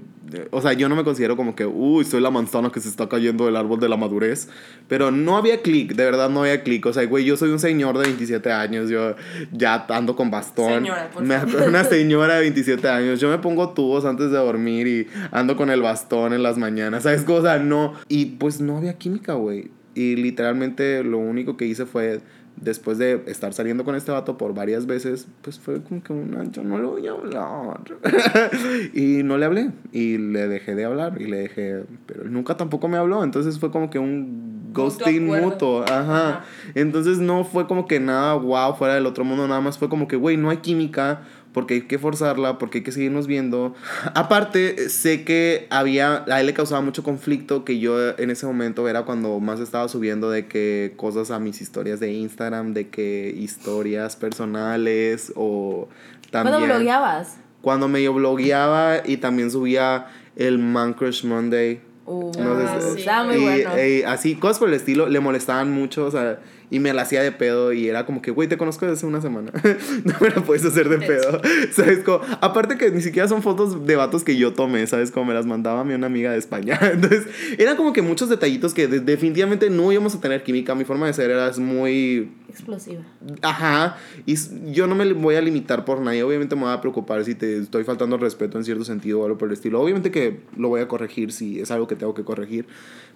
[0.52, 3.10] o sea, yo no me considero como que, uy, soy la manzana que se está
[3.10, 4.48] cayendo del árbol de la madurez.
[4.88, 6.86] Pero no había clic, de verdad no había clic.
[6.86, 9.16] O sea, güey, yo soy un señor de 27 años, yo
[9.52, 10.84] ya ando con bastón.
[10.84, 11.68] Señora, por Me- favor.
[11.70, 13.20] Una señora de 27 años.
[13.20, 17.04] Yo me pongo tubos antes de dormir y ando con el bastón en las mañanas,
[17.04, 17.26] ¿sabes?
[17.28, 17.96] O sea, no.
[18.08, 19.72] Y pues no había química, güey.
[19.96, 22.22] Y literalmente lo único que hice fue
[22.62, 26.44] después de estar saliendo con este vato por varias veces, pues fue como que una,
[26.52, 27.82] yo no le voy a hablar.
[28.94, 29.72] y no le hablé.
[29.92, 31.22] Y le dejé de hablar.
[31.22, 33.24] Y le dejé, pero él nunca tampoco me habló.
[33.24, 35.84] Entonces fue como que un ghosting mutuo.
[35.84, 36.30] Ajá.
[36.30, 36.46] Ajá.
[36.76, 39.48] Entonces no fue como que nada wow fuera del otro mundo.
[39.48, 41.22] Nada más fue como que, güey, no hay química.
[41.54, 43.74] Porque hay que forzarla, porque hay que seguirnos viendo.
[44.14, 48.88] Aparte, sé que había, a él le causaba mucho conflicto que yo en ese momento
[48.88, 53.34] era cuando más estaba subiendo de que cosas a mis historias de Instagram, de que
[53.36, 55.88] historias personales o
[56.32, 56.58] también...
[56.58, 57.38] ¿Cuándo blogueabas?
[57.62, 61.82] Cuando medio blogueaba y también subía el Man Crush Monday.
[62.06, 63.00] Uh, No sé Ah, sí.
[63.00, 63.72] Estaba muy y, bueno.
[63.76, 66.40] eh, así, cosas por el estilo, le molestaban mucho, o sea,
[66.72, 69.06] y me la hacía de pedo y era como que, güey, te conozco desde hace
[69.06, 69.52] una semana.
[70.06, 71.42] no me la puedes hacer de pedo.
[71.72, 72.00] ¿Sabes?
[72.00, 75.12] Como, aparte que ni siquiera son fotos de vatos que yo tomé, ¿sabes?
[75.12, 76.80] Como me las mandaba a mí una amiga de España.
[76.94, 77.26] Entonces,
[77.58, 80.76] eran como que muchos detallitos que de- definitivamente no íbamos a tener química.
[80.76, 83.02] Mi forma de ser era muy Explosiva.
[83.44, 84.36] Ajá, y
[84.72, 86.24] yo no me voy a limitar por nadie.
[86.24, 89.26] Obviamente me voy a preocupar si te estoy faltando al respeto en cierto sentido o
[89.26, 89.80] algo por el estilo.
[89.80, 92.66] Obviamente que lo voy a corregir si es algo que tengo que corregir.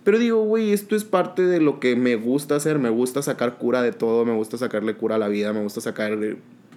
[0.03, 2.77] Pero digo, güey, esto es parte de lo que me gusta hacer.
[2.77, 5.81] Me gusta sacar cura de todo, me gusta sacarle cura a la vida, me gusta
[5.81, 6.17] sacar.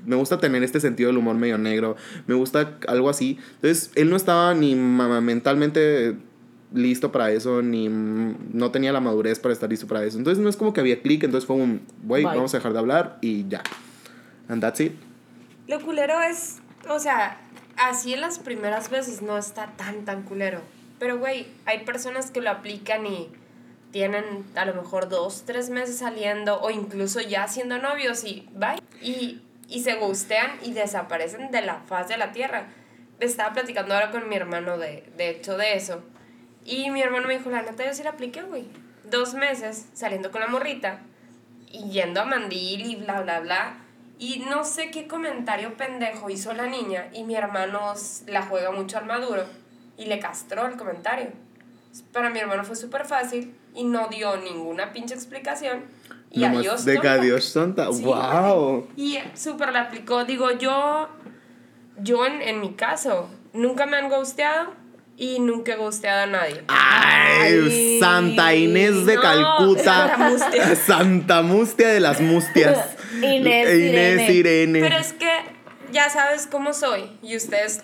[0.04, 3.38] Me gusta tener este sentido del humor medio negro, me gusta algo así.
[3.56, 6.16] Entonces, él no estaba ni mentalmente
[6.72, 10.18] listo para eso, ni no tenía la madurez para estar listo para eso.
[10.18, 12.78] Entonces, no es como que había clic, entonces fue un, güey, vamos a dejar de
[12.78, 13.62] hablar y ya.
[14.48, 14.92] And that's it.
[15.66, 17.40] Lo culero es, o sea,
[17.76, 20.60] así en las primeras veces no está tan, tan culero.
[20.98, 23.28] Pero, güey, hay personas que lo aplican y
[23.96, 28.76] tienen a lo mejor dos, tres meses saliendo o incluso ya siendo novios y bye.
[29.00, 32.66] Y, y se gustean y desaparecen de la faz de la tierra.
[33.20, 36.02] Estaba platicando ahora con mi hermano de, de hecho de eso.
[36.62, 38.66] Y mi hermano me dijo, la neta, yo sí la apliqué, güey.
[39.04, 41.00] Dos meses saliendo con la morrita
[41.72, 43.78] y yendo a mandil y bla, bla, bla.
[44.18, 47.94] Y no sé qué comentario pendejo hizo la niña y mi hermano
[48.26, 49.46] la juega mucho al maduro
[49.96, 51.30] y le castró el comentario.
[52.12, 55.84] Para mi hermano fue súper fácil y no dio ninguna pinche explicación.
[56.30, 56.84] Y Nomás adiós.
[56.84, 57.12] de que tonta.
[57.12, 57.92] adiós tonta.
[57.92, 58.88] Sí, wow.
[58.96, 60.24] Y súper la aplicó.
[60.24, 61.08] Digo, yo,
[61.98, 64.72] yo en, en mi caso, nunca me han gusteado
[65.16, 66.62] y nunca he gusteado a nadie.
[66.68, 69.82] Ay, Ay, Santa Inés de no, Calcuta.
[69.84, 70.76] Santa Mustia.
[70.76, 72.96] Santa Mustia de las Mustias.
[73.16, 74.32] Inés Inés Irene.
[74.32, 74.80] Irene.
[74.80, 75.30] Pero es que
[75.92, 77.82] ya sabes cómo soy y ustedes,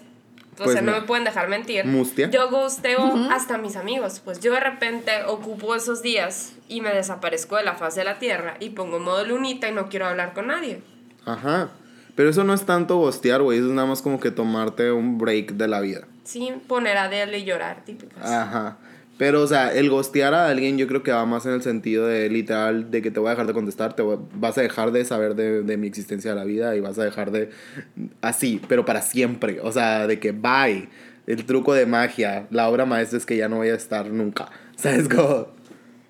[0.53, 1.01] o Pues sea, no no.
[1.01, 1.85] me pueden dejar mentir.
[1.87, 2.31] Mustia.
[2.31, 4.21] Yo gusteo hasta a mis amigos.
[4.25, 8.19] Pues yo de repente ocupo esos días y me desaparezco de la faz de la
[8.19, 10.83] tierra y pongo modo lunita y no quiero hablar con nadie.
[11.25, 11.69] Ajá.
[12.15, 13.59] Pero eso no es tanto gostear, güey.
[13.59, 16.03] Eso es nada más como que tomarte un break de la vida.
[16.25, 18.23] Sí, poner a Adele y llorar, típicas.
[18.31, 18.77] Ajá.
[19.23, 22.09] Pero, o sea, el gostear a alguien yo creo que va más en el sentido
[22.09, 24.91] de literal de que te voy a dejar de contestar, te voy- vas a dejar
[24.91, 27.51] de saber de, de mi existencia de la vida y vas a dejar de...
[28.21, 29.61] Así, pero para siempre.
[29.63, 30.89] O sea, de que bye.
[31.29, 34.51] El truco de magia, la obra maestra es que ya no voy a estar nunca.
[34.77, 35.47] ¿Sabes cómo?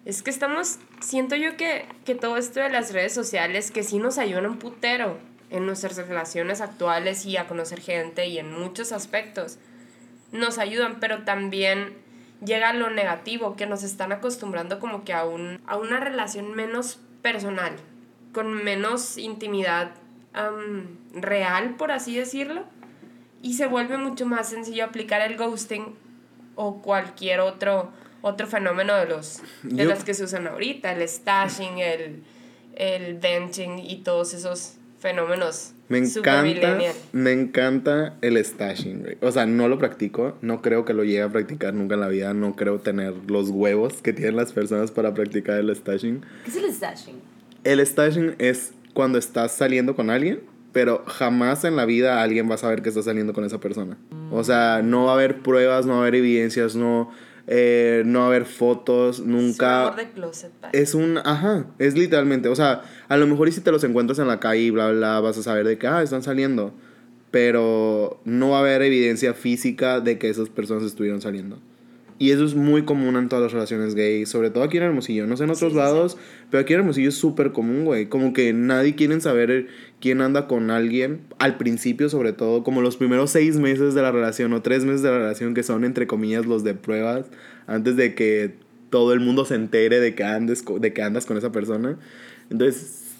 [0.06, 3.98] Es que estamos, siento yo que, que todo esto de las redes sociales que sí
[3.98, 5.18] nos ayudan un putero
[5.50, 9.58] en nuestras relaciones actuales y a conocer gente y en muchos aspectos.
[10.32, 12.00] Nos ayudan, pero también
[12.44, 17.00] llega lo negativo, que nos están acostumbrando como que a, un, a una relación menos
[17.22, 17.72] personal,
[18.32, 19.92] con menos intimidad
[20.32, 22.64] am, real, por así decirlo.
[23.42, 25.94] Y se vuelve mucho más sencillo aplicar el ghosting
[26.54, 27.90] o cualquier otro,
[28.22, 32.22] otro fenómeno de los, de Yo- los que se usan ahorita, el stashing, el,
[32.76, 36.78] el benching y todos esos fenómenos Me encanta,
[37.12, 39.18] me encanta el stashing, güey.
[39.20, 42.08] O sea, no lo practico, no creo que lo llegue a practicar nunca en la
[42.08, 46.22] vida, no creo tener los huevos que tienen las personas para practicar el stashing.
[46.44, 47.20] ¿Qué es el stashing?
[47.64, 50.40] El stashing es cuando estás saliendo con alguien,
[50.72, 53.98] pero jamás en la vida alguien va a saber que estás saliendo con esa persona.
[54.30, 57.10] O sea, no va a haber pruebas, no va a haber evidencias, no,
[57.46, 59.90] eh, no haber fotos, nunca...
[59.96, 60.52] de closet.
[60.72, 64.18] Es un, ajá, es literalmente, o sea, a lo mejor y si te los encuentras
[64.18, 66.72] en la calle y bla, bla, vas a saber de que, ah, están saliendo,
[67.30, 71.58] pero no va a haber evidencia física de que esas personas estuvieron saliendo.
[72.18, 75.26] Y eso es muy común en todas las relaciones gay, sobre todo aquí en Hermosillo,
[75.26, 75.92] no sé en otros Sí, sí, sí.
[75.92, 76.18] lados,
[76.50, 79.66] pero aquí en Hermosillo es súper común, güey, como que nadie quiere saber
[80.00, 84.12] quién anda con alguien, al principio sobre todo, como los primeros seis meses de la
[84.12, 87.26] relación o tres meses de la relación que son entre comillas los de pruebas,
[87.66, 88.54] antes de que
[88.90, 91.98] todo el mundo se entere de que, andes, de que andas con esa persona.
[92.50, 93.14] Entonces,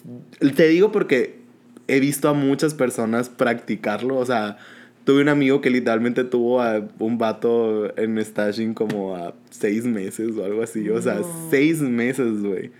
[0.55, 1.39] te digo porque
[1.87, 4.17] he visto a muchas personas practicarlo.
[4.17, 4.57] O sea,
[5.05, 10.35] tuve un amigo que literalmente tuvo a un vato en stashing como a seis meses
[10.37, 10.89] o algo así.
[10.89, 11.49] O sea, No.
[11.49, 12.71] seis meses, güey.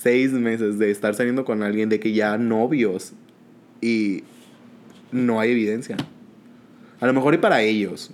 [0.00, 3.12] Seis meses de estar saliendo con alguien, de que ya novios
[3.80, 4.24] y
[5.12, 5.96] no hay evidencia.
[7.00, 8.10] A lo mejor y para ellos.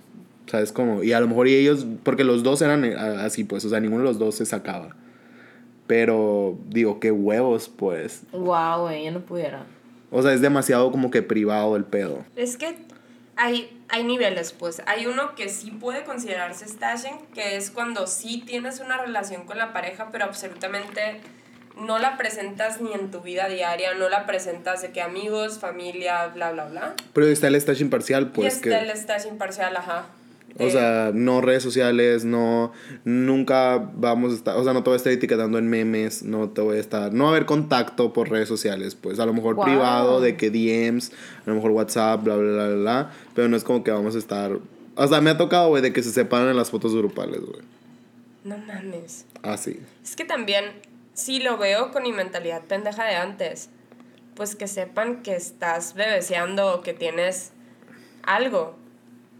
[0.46, 1.02] ¿Sabes cómo?
[1.04, 3.78] Y a lo mejor y ellos, porque los dos eran eh, así, pues, o sea,
[3.80, 4.96] ninguno de los dos se sacaba.
[5.86, 8.22] Pero digo, qué huevos, pues.
[8.32, 9.64] Wow, güey, yo no pudiera.
[10.10, 12.24] O sea, es demasiado como que privado el pedo.
[12.36, 12.76] Es que
[13.40, 14.82] hay, hay niveles, pues.
[14.84, 19.56] Hay uno que sí puede considerarse stashing, que es cuando sí tienes una relación con
[19.56, 21.22] la pareja, pero absolutamente
[21.74, 26.26] no la presentas ni en tu vida diaria, no la presentas de que amigos, familia,
[26.26, 26.94] bla, bla, bla.
[27.14, 28.90] Pero está el stashing parcial, pues y está que...
[28.90, 30.04] el stashing parcial, ajá.
[30.58, 32.72] O sea, no redes sociales, no,
[33.04, 36.50] nunca vamos a estar, o sea, no te voy a estar etiquetando en memes, no
[36.50, 39.32] te voy a estar, no va a haber contacto por redes sociales, pues a lo
[39.32, 39.64] mejor Wow.
[39.64, 41.12] privado, de que DMs,
[41.46, 44.14] a lo mejor WhatsApp, bla, bla, bla, bla, bla, pero no es como que vamos
[44.16, 44.58] a estar,
[44.96, 47.62] o sea, me ha tocado, güey, de que se separan en las fotos grupales, güey,
[48.44, 49.24] No mames.
[49.42, 49.80] así.
[50.02, 50.64] Es que también,
[51.14, 53.70] si lo veo con mi mentalidad pendeja de antes,
[54.34, 57.52] pues que sepan que estás bebeceando o que tienes
[58.24, 58.74] algo,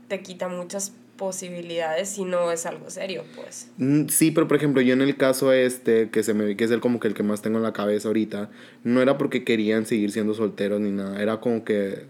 [0.09, 3.70] te quita muchas posibilidades si no es algo serio, pues.
[3.76, 6.70] Mm, Sí, pero por ejemplo, yo en el caso este, que se me que es
[6.70, 8.48] el como que el que más tengo en la cabeza ahorita,
[8.85, 12.06] no era porque querían seguir siendo solteros ni nada, era como que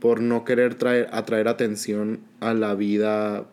[0.00, 3.46] por no querer traer atraer atención a la vida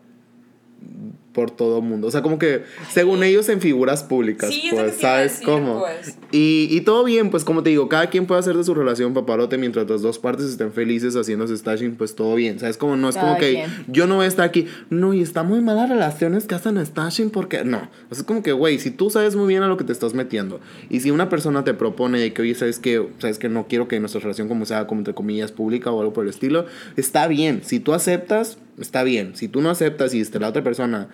[1.33, 2.07] por todo mundo.
[2.07, 5.79] O sea, como que según ellos en figuras públicas, Sí, pues, que ¿sabes decir, cómo?
[5.79, 6.17] pues.
[6.31, 9.13] Y, y todo bien, pues como te digo, cada quien puede hacer de su relación
[9.13, 12.59] paparote mientras las dos partes estén felices haciéndose stashing, pues todo bien.
[12.59, 12.77] ¿Sabes?
[12.77, 13.71] Como no es como Cada que quien.
[13.87, 17.29] yo no voy a estar aquí, no, y está muy malas relaciones que hacen stashing
[17.29, 17.77] porque no.
[17.77, 19.93] O sea, es como que, güey, si tú sabes muy bien a lo que te
[19.93, 23.47] estás metiendo y si una persona te propone de que, oye, sabes que, sabes que
[23.49, 26.29] no quiero que nuestra relación como sea, como entre comillas, pública o algo por el
[26.29, 26.65] estilo,
[26.97, 27.61] está bien.
[27.63, 29.35] Si tú aceptas, está bien.
[29.35, 31.09] Si tú no aceptas y este, la otra persona,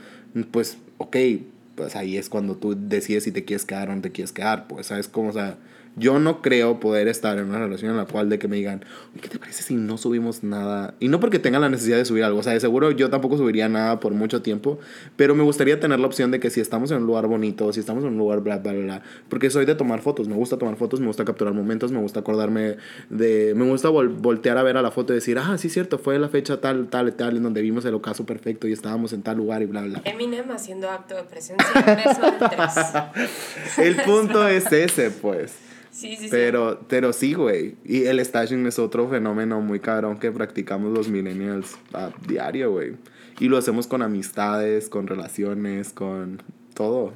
[0.46, 1.18] pues, ok,
[1.76, 4.68] pues ahí es cuando tú decides si te quieres quedar o no te quieres quedar,
[4.68, 5.30] pues, ¿sabes cómo?
[5.30, 5.58] O sea,
[5.98, 8.84] yo no creo poder estar en una relación en la cual de que me digan,
[9.12, 10.94] "Oye, ¿qué te parece si no subimos nada?
[11.00, 13.38] Y no porque tenga la necesidad de subir algo, o sea, de seguro yo tampoco
[13.38, 14.80] subiría nada por mucho tiempo,
[15.16, 17.80] pero me gustaría tener la opción de que si estamos en un lugar bonito, si
[17.80, 20.58] estamos en un lugar bla, bla, bla, bla, porque soy de tomar fotos, me gusta
[20.58, 22.78] tomar fotos, me gusta capturar momentos, me gusta acordarme
[23.10, 25.98] de, me gusta vol- voltear a ver a la foto y decir, ah, sí, cierto,
[25.98, 29.22] fue la fecha tal, tal, tal, en donde vimos el ocaso perfecto y estábamos en
[29.24, 30.02] tal lugar y bla, bla.
[30.06, 31.66] Eminem haciendo acto de presencia.
[33.78, 35.54] El punto es ese, pues.
[35.98, 36.28] Sí, sí, sí.
[36.30, 37.74] Pero, pero sí, güey.
[37.84, 42.94] Y el stashing es otro fenómeno muy cabrón que practicamos los millennials a diario, güey.
[43.40, 46.44] Y lo hacemos con amistades, con relaciones, con
[46.76, 47.14] todo.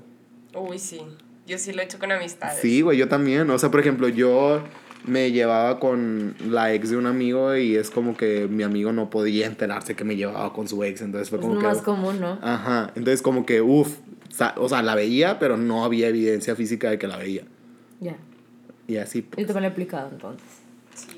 [0.56, 1.00] Uy, sí.
[1.46, 2.58] Yo sí lo he hecho con amistades.
[2.60, 3.48] Sí, güey, yo también.
[3.52, 4.64] O sea, por ejemplo, yo
[5.06, 9.12] me llevaba con la ex de un amigo y es como que mi amigo no
[9.12, 11.02] podía enterarse que me llevaba con su ex.
[11.02, 11.68] Entonces fue Es como lo que...
[11.68, 12.40] más común, ¿no?
[12.42, 12.94] Ajá.
[12.96, 13.96] Entonces como que, uff.
[14.56, 17.44] O sea, la veía, pero no había evidencia física de que la veía.
[18.00, 18.18] Ya.
[18.92, 19.40] Y así, pues.
[19.40, 20.46] Yo también lo he aplicado entonces.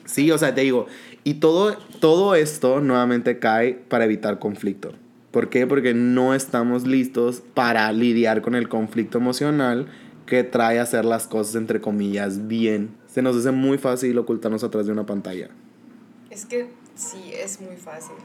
[0.06, 0.86] Sí, o sea, te digo,
[1.24, 4.94] y todo, todo esto nuevamente cae para evitar conflicto.
[5.32, 5.66] ¿Por qué?
[5.66, 9.88] Porque no estamos listos para lidiar con el conflicto emocional
[10.28, 12.92] que trae a hacer las cosas, entre comillas, bien.
[13.08, 15.50] Se nos hace muy fácil ocultarnos atrás de una pantalla.
[16.30, 18.16] Es que sí, es muy fácil.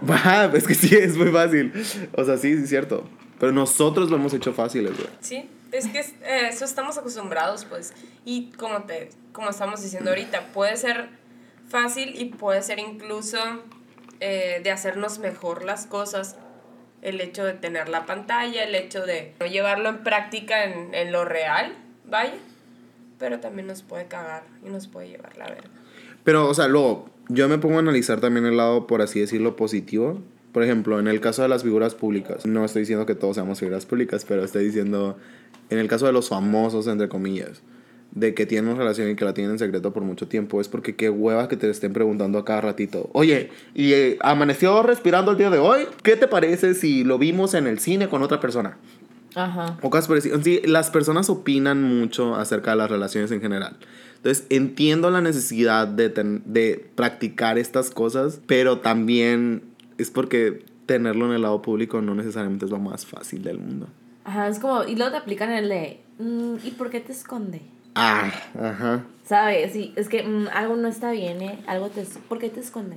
[0.00, 1.72] Bah, es que sí, es muy fácil.
[2.16, 3.04] O sea, sí, es cierto.
[3.38, 5.10] Pero nosotros lo hemos hecho fáciles, güey.
[5.20, 7.92] Sí, es que eh, eso estamos acostumbrados, pues.
[8.24, 11.08] Y como, te, como estamos diciendo ahorita, puede ser
[11.68, 13.38] fácil y puede ser incluso
[14.20, 16.36] eh, de hacernos mejor las cosas.
[17.02, 21.12] El hecho de tener la pantalla, el hecho de no llevarlo en práctica en, en
[21.12, 22.34] lo real, vaya.
[23.18, 25.70] Pero también nos puede cagar y nos puede llevar la verga.
[26.22, 29.56] Pero, o sea, luego, yo me pongo a analizar también el lado, por así decirlo,
[29.56, 30.22] positivo.
[30.52, 33.58] Por ejemplo, en el caso de las figuras públicas, no estoy diciendo que todos seamos
[33.58, 35.18] figuras públicas, pero estoy diciendo,
[35.74, 37.62] en el caso de los famosos, entre comillas,
[38.12, 40.68] de que tienen una relación y que la tienen en secreto por mucho tiempo, es
[40.68, 45.32] porque qué hueva que te estén preguntando a cada ratito, oye, ¿y eh, amaneció respirando
[45.32, 45.82] el día de hoy?
[46.02, 48.76] ¿Qué te parece si lo vimos en el cine con otra persona?
[49.34, 49.78] Ajá.
[49.82, 50.44] O cosas parecidas.
[50.44, 53.76] Sí, las personas opinan mucho acerca de las relaciones en general.
[54.18, 59.62] Entonces, entiendo la necesidad de, ten- de practicar estas cosas, pero también
[59.98, 63.88] es porque tenerlo en el lado público no necesariamente es lo más fácil del mundo.
[64.24, 67.60] Ajá, es como, y luego te aplican el de, mm, ¿y por qué te esconde?
[67.94, 69.04] Ah, ajá.
[69.24, 69.72] ¿Sabes?
[69.72, 71.58] Sí, es que mm, algo no está bien, ¿eh?
[71.66, 72.02] Algo te...
[72.04, 72.96] ¿Por qué te esconde?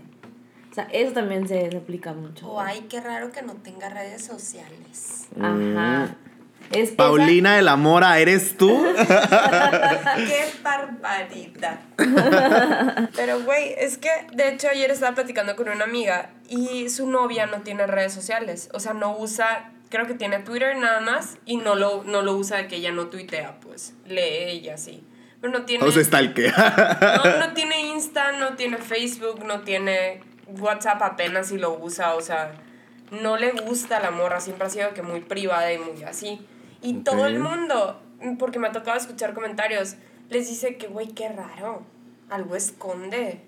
[0.72, 2.48] O sea, eso también se, se aplica mucho.
[2.52, 5.28] O ay, qué raro que no tenga redes sociales.
[5.40, 6.16] Ajá.
[6.72, 8.70] Es esa- Paulina de la Mora, ¿eres tú?
[8.98, 11.80] ¡Qué barbaridad!
[13.16, 17.46] Pero, güey, es que de hecho ayer estaba platicando con una amiga y su novia
[17.46, 18.70] no tiene redes sociales.
[18.74, 22.34] O sea, no usa, creo que tiene Twitter nada más y no lo, no lo
[22.34, 25.04] usa de que ella no tuitea, pues lee ella sí.
[25.42, 25.84] Pero no tiene.
[25.86, 26.52] o sea, está el que.
[26.52, 32.22] no, no tiene Insta, no tiene Facebook, no tiene WhatsApp apenas si lo usa, o
[32.22, 32.54] sea,
[33.12, 36.42] no le gusta la morra, siempre ha sido que muy privada y muy así.
[36.82, 38.02] Y todo el mundo,
[38.40, 39.96] porque me ha tocado escuchar comentarios,
[40.30, 41.84] les dice que, güey, qué raro,
[42.30, 43.42] algo esconde.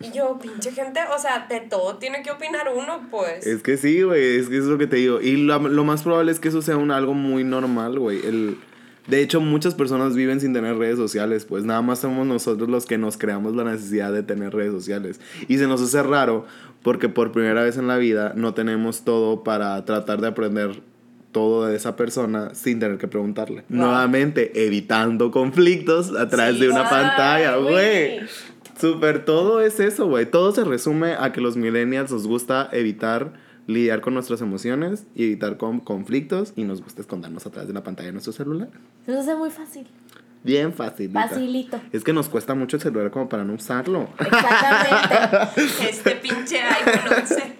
[0.00, 3.46] Y yo, pinche gente, o sea, de todo tiene que opinar uno, pues.
[3.46, 5.20] Es que sí, güey, es que es lo que te digo.
[5.20, 8.24] Y lo, lo más probable es que eso sea un, algo muy normal, güey.
[8.24, 8.58] El,
[9.06, 12.86] de hecho, muchas personas viven sin tener redes sociales, pues nada más somos nosotros los
[12.86, 15.20] que nos creamos la necesidad de tener redes sociales.
[15.48, 16.46] Y se nos hace raro
[16.82, 20.82] porque por primera vez en la vida no tenemos todo para tratar de aprender
[21.32, 23.64] todo de esa persona sin tener que preguntarle.
[23.68, 28.20] Nuevamente, evitando conflictos a través Sí, de una pantalla, güey.
[28.78, 30.30] Súper, todo es eso, güey.
[30.30, 33.32] Todo se resume a que los millennials nos gusta evitar
[33.66, 37.82] lidiar con nuestras emociones y evitar con conflictos y nos gusta escondernos atrás de la
[37.82, 38.70] pantalla de nuestro celular.
[39.06, 39.86] Se nos muy fácil.
[40.44, 41.10] Bien fácil.
[41.12, 41.80] Facilito.
[41.92, 44.08] Es que nos cuesta mucho el celular como para no usarlo.
[44.18, 45.62] Exactamente.
[45.88, 47.52] Este pinche iPhone 11.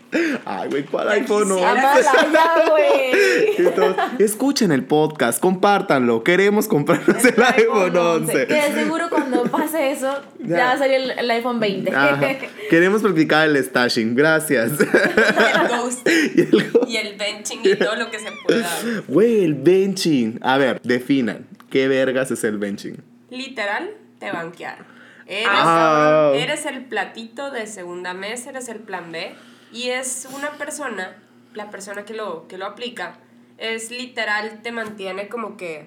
[0.44, 1.54] Ay, güey, ¿cuál iPhone no?
[1.54, 1.70] quisiera.
[1.70, 3.56] Amala ya, güey.
[3.66, 6.22] Entonces, escuchen el podcast, compártanlo.
[6.22, 8.46] Queremos comprarnos el iPhone 11.
[8.46, 10.64] Que de seguro cuando pase eso, ya, Ya.
[10.66, 11.94] va a salir el, el iPhone 20.
[11.94, 12.20] Ajá.
[12.68, 14.72] Queremos practicar el stashing, gracias.
[14.80, 14.88] El
[15.68, 18.68] ghost Y el- y el benching y todo lo que se pueda.
[19.08, 20.38] Güey, el benching.
[20.42, 21.46] A ver, definan.
[21.72, 23.02] ¿Qué vergas es el benching?
[23.30, 24.85] Literal, te banquearon.
[25.26, 26.32] Eres, Ah.
[26.35, 29.32] eres el platito de segunda mesa, eres el plan B.
[29.72, 31.16] Y es una persona,
[31.54, 33.16] la persona que lo, que lo aplica,
[33.56, 35.87] es literal, te mantiene como que.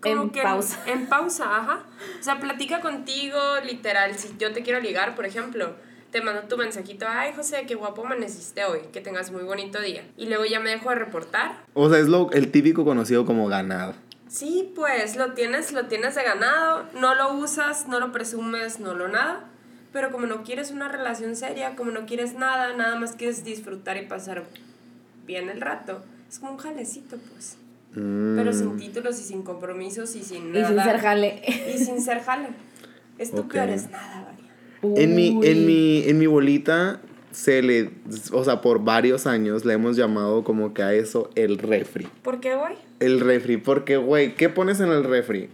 [0.00, 0.80] como En que pausa.
[0.86, 1.82] En, pausa, ajá.
[2.20, 3.36] O sea, platica contigo,
[3.66, 4.14] literal.
[4.16, 5.74] Si yo te quiero ligar, por ejemplo,
[6.12, 10.04] te mando tu mensajito, ay José, qué guapo amaneciste hoy, que tengas muy bonito día.
[10.16, 11.64] Y luego ya me dejo de reportar.
[11.74, 13.94] O sea, es lo, el típico conocido como ganado.
[14.28, 18.94] Sí, pues lo tienes, lo tienes de ganado, no lo usas, no lo presumes, no
[18.94, 19.44] lo nada.
[19.92, 23.96] Pero como no quieres una relación seria, como no quieres nada, nada más quieres disfrutar
[23.96, 24.44] y pasar
[25.26, 27.56] bien el rato, es como un jalecito, pues.
[27.94, 30.68] Pero sin títulos y sin compromisos y sin Y nada.
[30.68, 31.42] sin ser jale.
[31.74, 32.48] Y sin ser jale.
[33.16, 33.52] Es tu Ok.
[33.54, 35.02] peor es nada, Varia.
[35.02, 37.00] En mi, en, mi, en mi bolita
[37.38, 37.90] se le,
[38.32, 42.08] o sea, por varios años le hemos llamado como que a eso el refri.
[42.22, 42.74] ¿Por qué, güey?
[42.98, 45.48] El refri, porque, güey, ¿qué pones en el refri?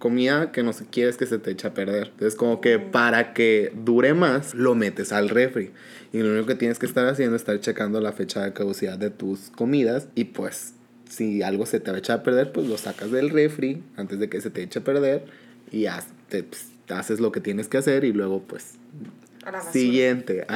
[0.00, 2.08] Comida que no quieres que se te eche a perder.
[2.08, 5.70] Entonces, como que para que dure más, lo metes al refri.
[6.12, 8.98] Y lo único que tienes que estar haciendo es estar checando la fecha de caducidad
[8.98, 10.08] de tus comidas.
[10.16, 10.74] Y pues,
[11.08, 14.18] si algo se te va a echar a perder, pues lo sacas del refri antes
[14.18, 15.26] de que se te eche a perder.
[15.70, 18.72] Y haz- te- pues, haces lo que tienes que hacer y luego, pues,
[19.44, 19.72] A la basura.
[19.72, 20.44] Siguiente.
[20.48, 20.54] Lo.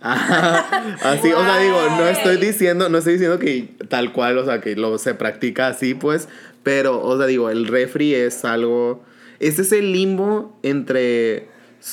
[0.00, 0.96] Ajá.
[1.02, 4.60] Así, o sea, digo, no estoy diciendo, no estoy diciendo que tal cual, o sea,
[4.60, 6.28] que lo se practica así, pues,
[6.62, 9.02] pero, o sea, digo, el refri es algo,
[9.38, 11.48] ese es el limbo entre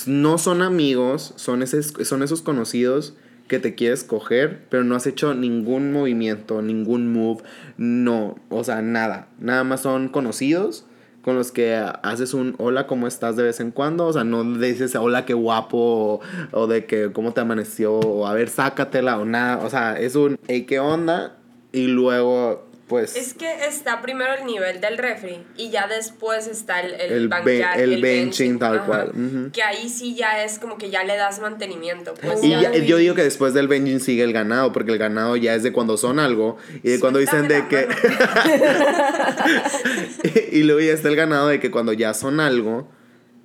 [0.05, 3.15] no son amigos, son, ese, son esos conocidos
[3.47, 7.43] que te quieres coger, pero no has hecho ningún movimiento, ningún move,
[7.77, 10.85] no, o sea, nada, nada más son conocidos
[11.27, 14.05] con los que haces un hola, ¿cómo estás de vez en cuando?
[14.05, 16.21] O sea, no dices hola, qué guapo, o,
[16.53, 19.57] o de que cómo te amaneció, o a ver, sácatela, o nada.
[19.65, 21.35] O sea, es un, hey, ¿qué onda?
[21.73, 26.81] Y luego, pues, Es que está primero el nivel del refri y ya después está
[26.81, 28.85] el, el, El banquear, el benching, tal ajá.
[28.85, 29.49] cual.
[29.51, 32.13] Que ahí sí ya es como que ya le das mantenimiento.
[32.13, 32.73] Pues y ya.
[32.73, 35.73] yo digo que después del benching sigue el ganado, porque el ganado ya es de
[35.73, 37.87] cuando son algo, y de cuando dicen de que...
[40.51, 42.89] y luego ya está el ganado de que cuando ya son algo,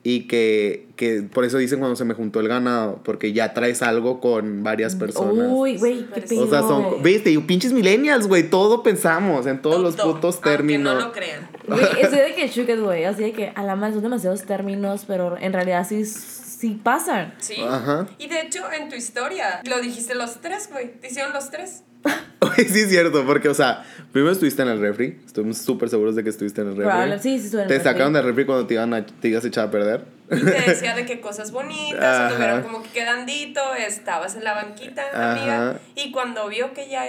[0.05, 3.83] y que, que por eso dicen cuando se me juntó el ganado, porque ya traes
[3.83, 5.47] algo con varias personas.
[5.51, 6.45] Uy, güey, qué pedo.
[6.45, 10.41] o sea, son, viste, y pinches millennials, güey, todo pensamos en todos los Todo, putos
[10.41, 10.95] términos.
[10.95, 11.49] no lo crean.
[11.69, 13.05] Güey, estoy de que shooked, güey.
[13.05, 17.35] Así de que a la madre son demasiados términos, pero en realidad sí, sí pasan.
[17.39, 17.57] Sí.
[17.61, 18.09] Ajá.
[18.19, 20.99] Y de hecho, en tu historia, lo dijiste los tres, güey.
[21.01, 21.85] Te hicieron los tres.
[22.57, 26.15] Güey, sí es cierto, porque, o sea, primero estuviste en el refri, estuvimos súper seguros
[26.17, 26.91] de que estuviste en el refri.
[26.93, 27.91] Probable- sí, sí estuve en el Te refri.
[27.93, 30.05] sacaron del refri cuando te, iban a, te ibas a echar a perder.
[30.31, 32.29] Y te decía de que cosas bonitas, Ajá.
[32.29, 35.33] estuvieron como que quedandito, estabas en la banquita, Ajá.
[35.33, 35.81] amiga.
[35.95, 37.05] Y cuando vio que ya,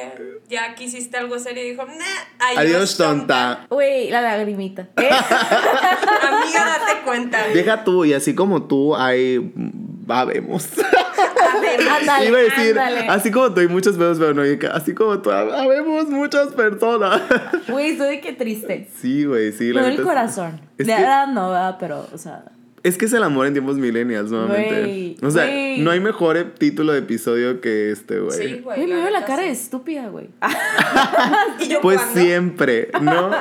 [0.50, 3.66] ya quisiste algo serio, dijo, nah, adiós, Adiós, tonta.
[3.70, 4.90] Güey, la lagrimita.
[4.98, 5.10] ¿Eh?
[6.22, 7.48] Amiga, date cuenta.
[7.54, 9.54] Deja tú, y así como tú, hay.
[10.10, 10.68] Habemos.
[12.00, 13.08] Ándale, Iba a decir, ándale.
[13.10, 17.22] así como tú hay muchas personas, pero no, y así como tú, habemos muchas personas.
[17.68, 18.88] Güey, estoy de que triste.
[19.02, 19.72] sí, güey, sí.
[19.74, 20.60] la Con el corazón.
[20.78, 21.78] es de que- verdad no, ¿verdad?
[21.80, 22.44] Pero, o sea.
[22.84, 24.82] Es que es el amor en tiempos millennials, nuevamente.
[24.82, 25.46] Güey, o sea,
[25.78, 28.38] no hay mejor título de episodio que este, güey.
[28.38, 28.86] Sí, güey.
[28.86, 30.28] Me veo la cara de estúpida, güey.
[31.62, 33.32] Y Pues cuando, siempre, ¿no?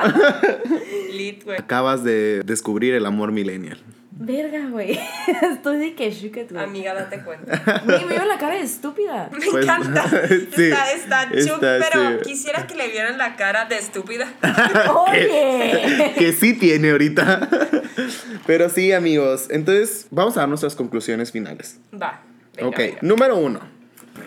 [1.13, 1.59] Lit, güey.
[1.59, 3.79] Acabas de descubrir el amor millennial.
[4.15, 4.99] Verga, güey.
[5.43, 6.63] Estoy de que shooked, güey.
[6.63, 7.81] Amiga, date cuenta.
[7.85, 9.29] Güey, me veo la cara de estúpida.
[9.33, 10.05] Me Pues, encanta.
[10.55, 12.31] sí, está, está chuc, está, pero sí.
[12.31, 14.33] quisiera que le vieran la cara de estúpida.
[15.09, 16.15] Oye.
[16.19, 17.49] que sí tiene ahorita.
[18.47, 19.47] Pero sí, amigos.
[19.51, 21.81] Entonces, vamos a dar nuestras conclusiones finales.
[21.93, 22.21] Va.
[22.55, 22.99] venga, ok, venga.
[23.03, 23.61] número uno.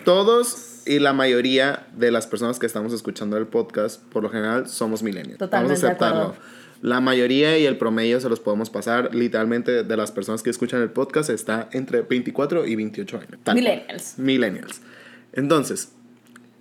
[0.04, 4.68] Todos y la mayoría de las personas que estamos escuchando el podcast, por lo general,
[4.68, 5.38] somos millennials.
[5.38, 6.36] Totalmente Vamos a de aceptarlo.
[6.82, 9.14] La mayoría y el promedio se los podemos pasar.
[9.14, 13.30] Literalmente, de las personas que escuchan el podcast, está entre 24 y 28 años.
[13.42, 13.56] Tal cual.
[13.56, 14.18] Millennials.
[14.18, 14.80] Millennials.
[15.32, 15.92] Entonces,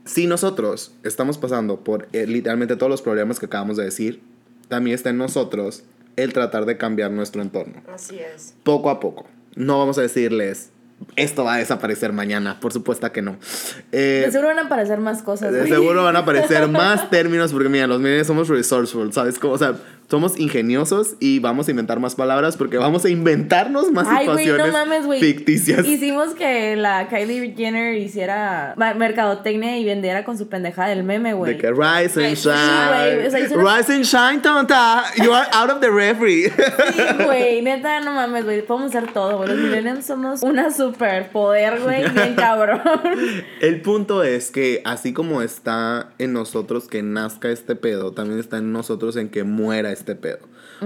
[0.05, 4.21] si nosotros estamos pasando por eh, literalmente todos los problemas que acabamos de decir,
[4.67, 5.83] también está en nosotros
[6.15, 7.81] el tratar de cambiar nuestro entorno.
[7.93, 8.53] Así es.
[8.63, 9.27] Poco a poco.
[9.55, 10.71] No vamos a decirles,
[11.15, 12.59] esto va a desaparecer mañana.
[12.59, 13.37] Por supuesto que no.
[13.91, 17.51] Eh, De seguro van a aparecer más cosas, de seguro van a aparecer más términos
[17.51, 19.39] porque mira, los millennials somos resourceful, ¿sabes?
[19.39, 19.75] Como, o sea,
[20.09, 24.67] somos ingeniosos y vamos a inventar más palabras porque vamos a inventarnos más Ay, situaciones
[24.67, 25.19] no mames, güey.
[25.19, 25.85] ficticias.
[25.85, 31.53] Hicimos que la Kylie Jenner hiciera mercadotecnia y vendiera con su pendejada del meme, güey.
[31.53, 33.15] De que rise and sí, shine.
[33.15, 35.03] güey, o sea, hizo una- rise and shine, tonta.
[35.23, 36.49] You are out of the refree.
[36.49, 38.61] Sí, güey, neta, no mames, güey.
[38.65, 39.49] Podemos hacer todo, güey.
[39.49, 42.81] Los millennials somos una superpoder, güey, bien cabrón.
[43.61, 48.57] El punto es que así como está en nosotros que nazca este pedo, también está
[48.57, 50.39] en nosotros en que muera este pedo.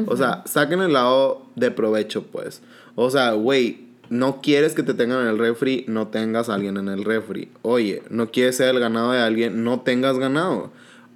[0.06, 2.62] O sea, saquen el lado de provecho, pues.
[2.96, 6.78] O sea, güey, no quieres que te tengan en el refri, no tengas a alguien
[6.78, 7.50] en el refri.
[7.62, 10.72] Oye, no quieres ser el ganado de alguien, no tengas ganado.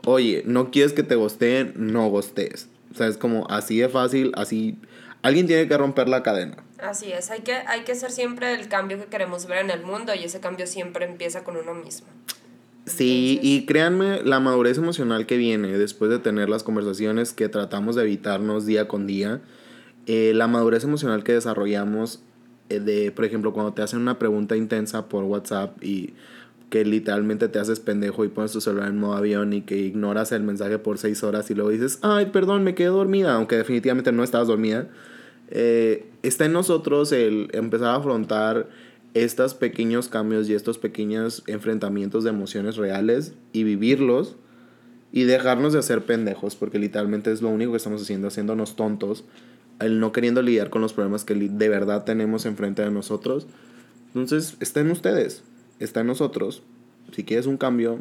[0.06, 2.68] Oye, no quieres que te gosteen, no gostees.
[2.92, 4.78] O sea, es como así de fácil, así...
[5.22, 6.58] Alguien tiene que romper la cadena.
[6.80, 7.32] Así es.
[7.32, 10.26] Hay que, hay que ser siempre el cambio que queremos ver en el mundo y
[10.26, 12.08] ese cambio siempre empieza con uno mismo.
[12.86, 17.96] Sí, y créanme, la madurez emocional que viene después de tener las conversaciones que tratamos
[17.96, 19.42] de evitarnos día con día,
[20.06, 22.22] eh, la madurez emocional que desarrollamos
[22.70, 26.14] eh, de, por ejemplo, cuando te hacen una pregunta intensa por WhatsApp y
[26.70, 30.32] que literalmente te haces pendejo y pones tu celular en modo avión y que ignoras
[30.32, 34.12] el mensaje por seis horas y luego dices, ay, perdón, me quedé dormida, aunque definitivamente
[34.12, 34.88] no estabas dormida,
[35.52, 38.70] eh, está en nosotros el empezar a afrontar
[39.14, 44.36] estos pequeños cambios y estos pequeños enfrentamientos de emociones reales y vivirlos
[45.12, 49.24] y dejarnos de hacer pendejos, porque literalmente es lo único que estamos haciendo, haciéndonos tontos,
[49.80, 53.46] el no queriendo lidiar con los problemas que de verdad tenemos enfrente de nosotros.
[54.08, 55.44] Entonces, está en ustedes,
[55.80, 56.64] está en nosotros.
[57.16, 58.00] Si quieres un cambio,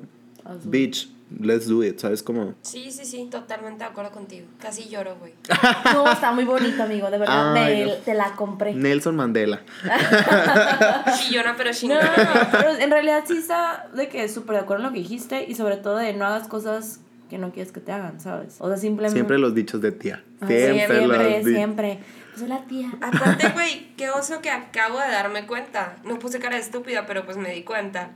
[0.65, 1.11] bitch,
[1.41, 2.55] let's do it, ¿sabes cómo?
[2.63, 4.47] Sí, sí, sí, totalmente de acuerdo contigo.
[4.61, 5.35] Casi lloro, güey.
[5.95, 7.55] No, está muy bonito, amigo, de verdad.
[7.55, 7.93] Ay, me- no.
[7.99, 8.75] te la compré.
[8.75, 9.61] Nelson Mandela.
[11.19, 12.03] Chillona, pero No, chingona.
[12.17, 15.01] no, no, pero en realidad sí está de que súper de acuerdo en lo que
[15.01, 18.57] dijiste y sobre todo de no hagas cosas que no quieres que te hagan, ¿sabes?
[18.59, 19.15] O sea, simplemente...
[19.17, 20.23] Siempre los dichos de tía.
[20.41, 21.99] Ah, Siempre, los siempre, siempre.
[22.37, 22.91] Soy la tía.
[23.01, 25.97] Aparte, güey, qué oso que acabo de darme cuenta.
[26.05, 28.11] No puse cara de estúpida, pero pues me di cuenta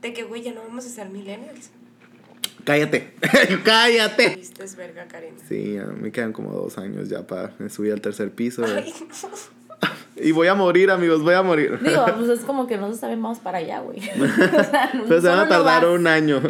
[0.00, 1.70] de que, güey, ya no vamos a ser millennials.
[2.64, 3.14] Cállate,
[3.64, 4.36] cállate.
[4.36, 5.34] Viste, es verga, Karen.
[5.48, 8.64] Sí, me quedan como dos años ya para subir al tercer piso.
[8.64, 8.92] Ay,
[10.14, 11.78] Y voy a morir, amigos, voy a morir.
[11.82, 13.98] Digo, pues es como que nosotros también vamos para allá, güey.
[14.20, 16.40] O sea, Pero se van a no tardar un año.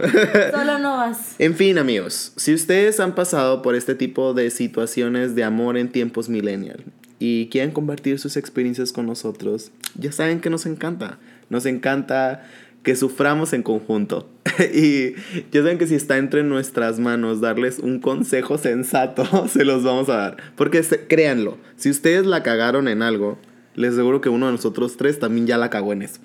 [0.51, 1.37] Solo no vas.
[1.39, 5.91] En fin, amigos, si ustedes han pasado por este tipo de situaciones de amor en
[5.91, 6.85] tiempos millennial
[7.19, 11.19] y quieren compartir sus experiencias con nosotros, ya saben que nos encanta.
[11.49, 12.45] Nos encanta
[12.83, 14.29] que suframos en conjunto.
[14.75, 15.13] y
[15.53, 20.09] ya saben que si está entre nuestras manos darles un consejo sensato, se los vamos
[20.09, 20.37] a dar.
[20.57, 23.39] Porque se- créanlo, si ustedes la cagaron en algo,
[23.75, 26.21] les aseguro que uno de nosotros tres también ya la cagó en eso.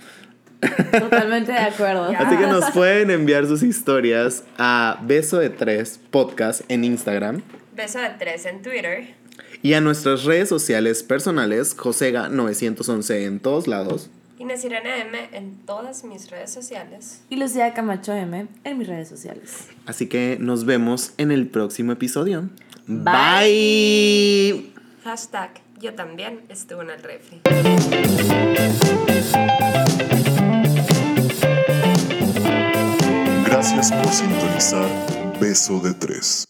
[0.91, 2.05] Totalmente de acuerdo.
[2.17, 7.43] Así que nos pueden enviar sus historias a Beso de Tres Podcast en Instagram
[7.75, 9.13] Beso de tres en Twitter.
[9.61, 14.09] y a nuestras redes sociales personales, Josega911 en todos lados.
[14.39, 17.21] Inés Irene M en todas mis redes sociales.
[17.29, 19.67] Y Lucía Camacho M en mis redes sociales.
[19.85, 22.49] Así que nos vemos en el próximo episodio.
[22.85, 24.53] Bye.
[24.53, 24.73] Bye.
[25.03, 27.41] Hashtag yo también estuve en el refri.
[33.45, 34.87] Gracias por sintonizar
[35.39, 36.45] Beso de Tres.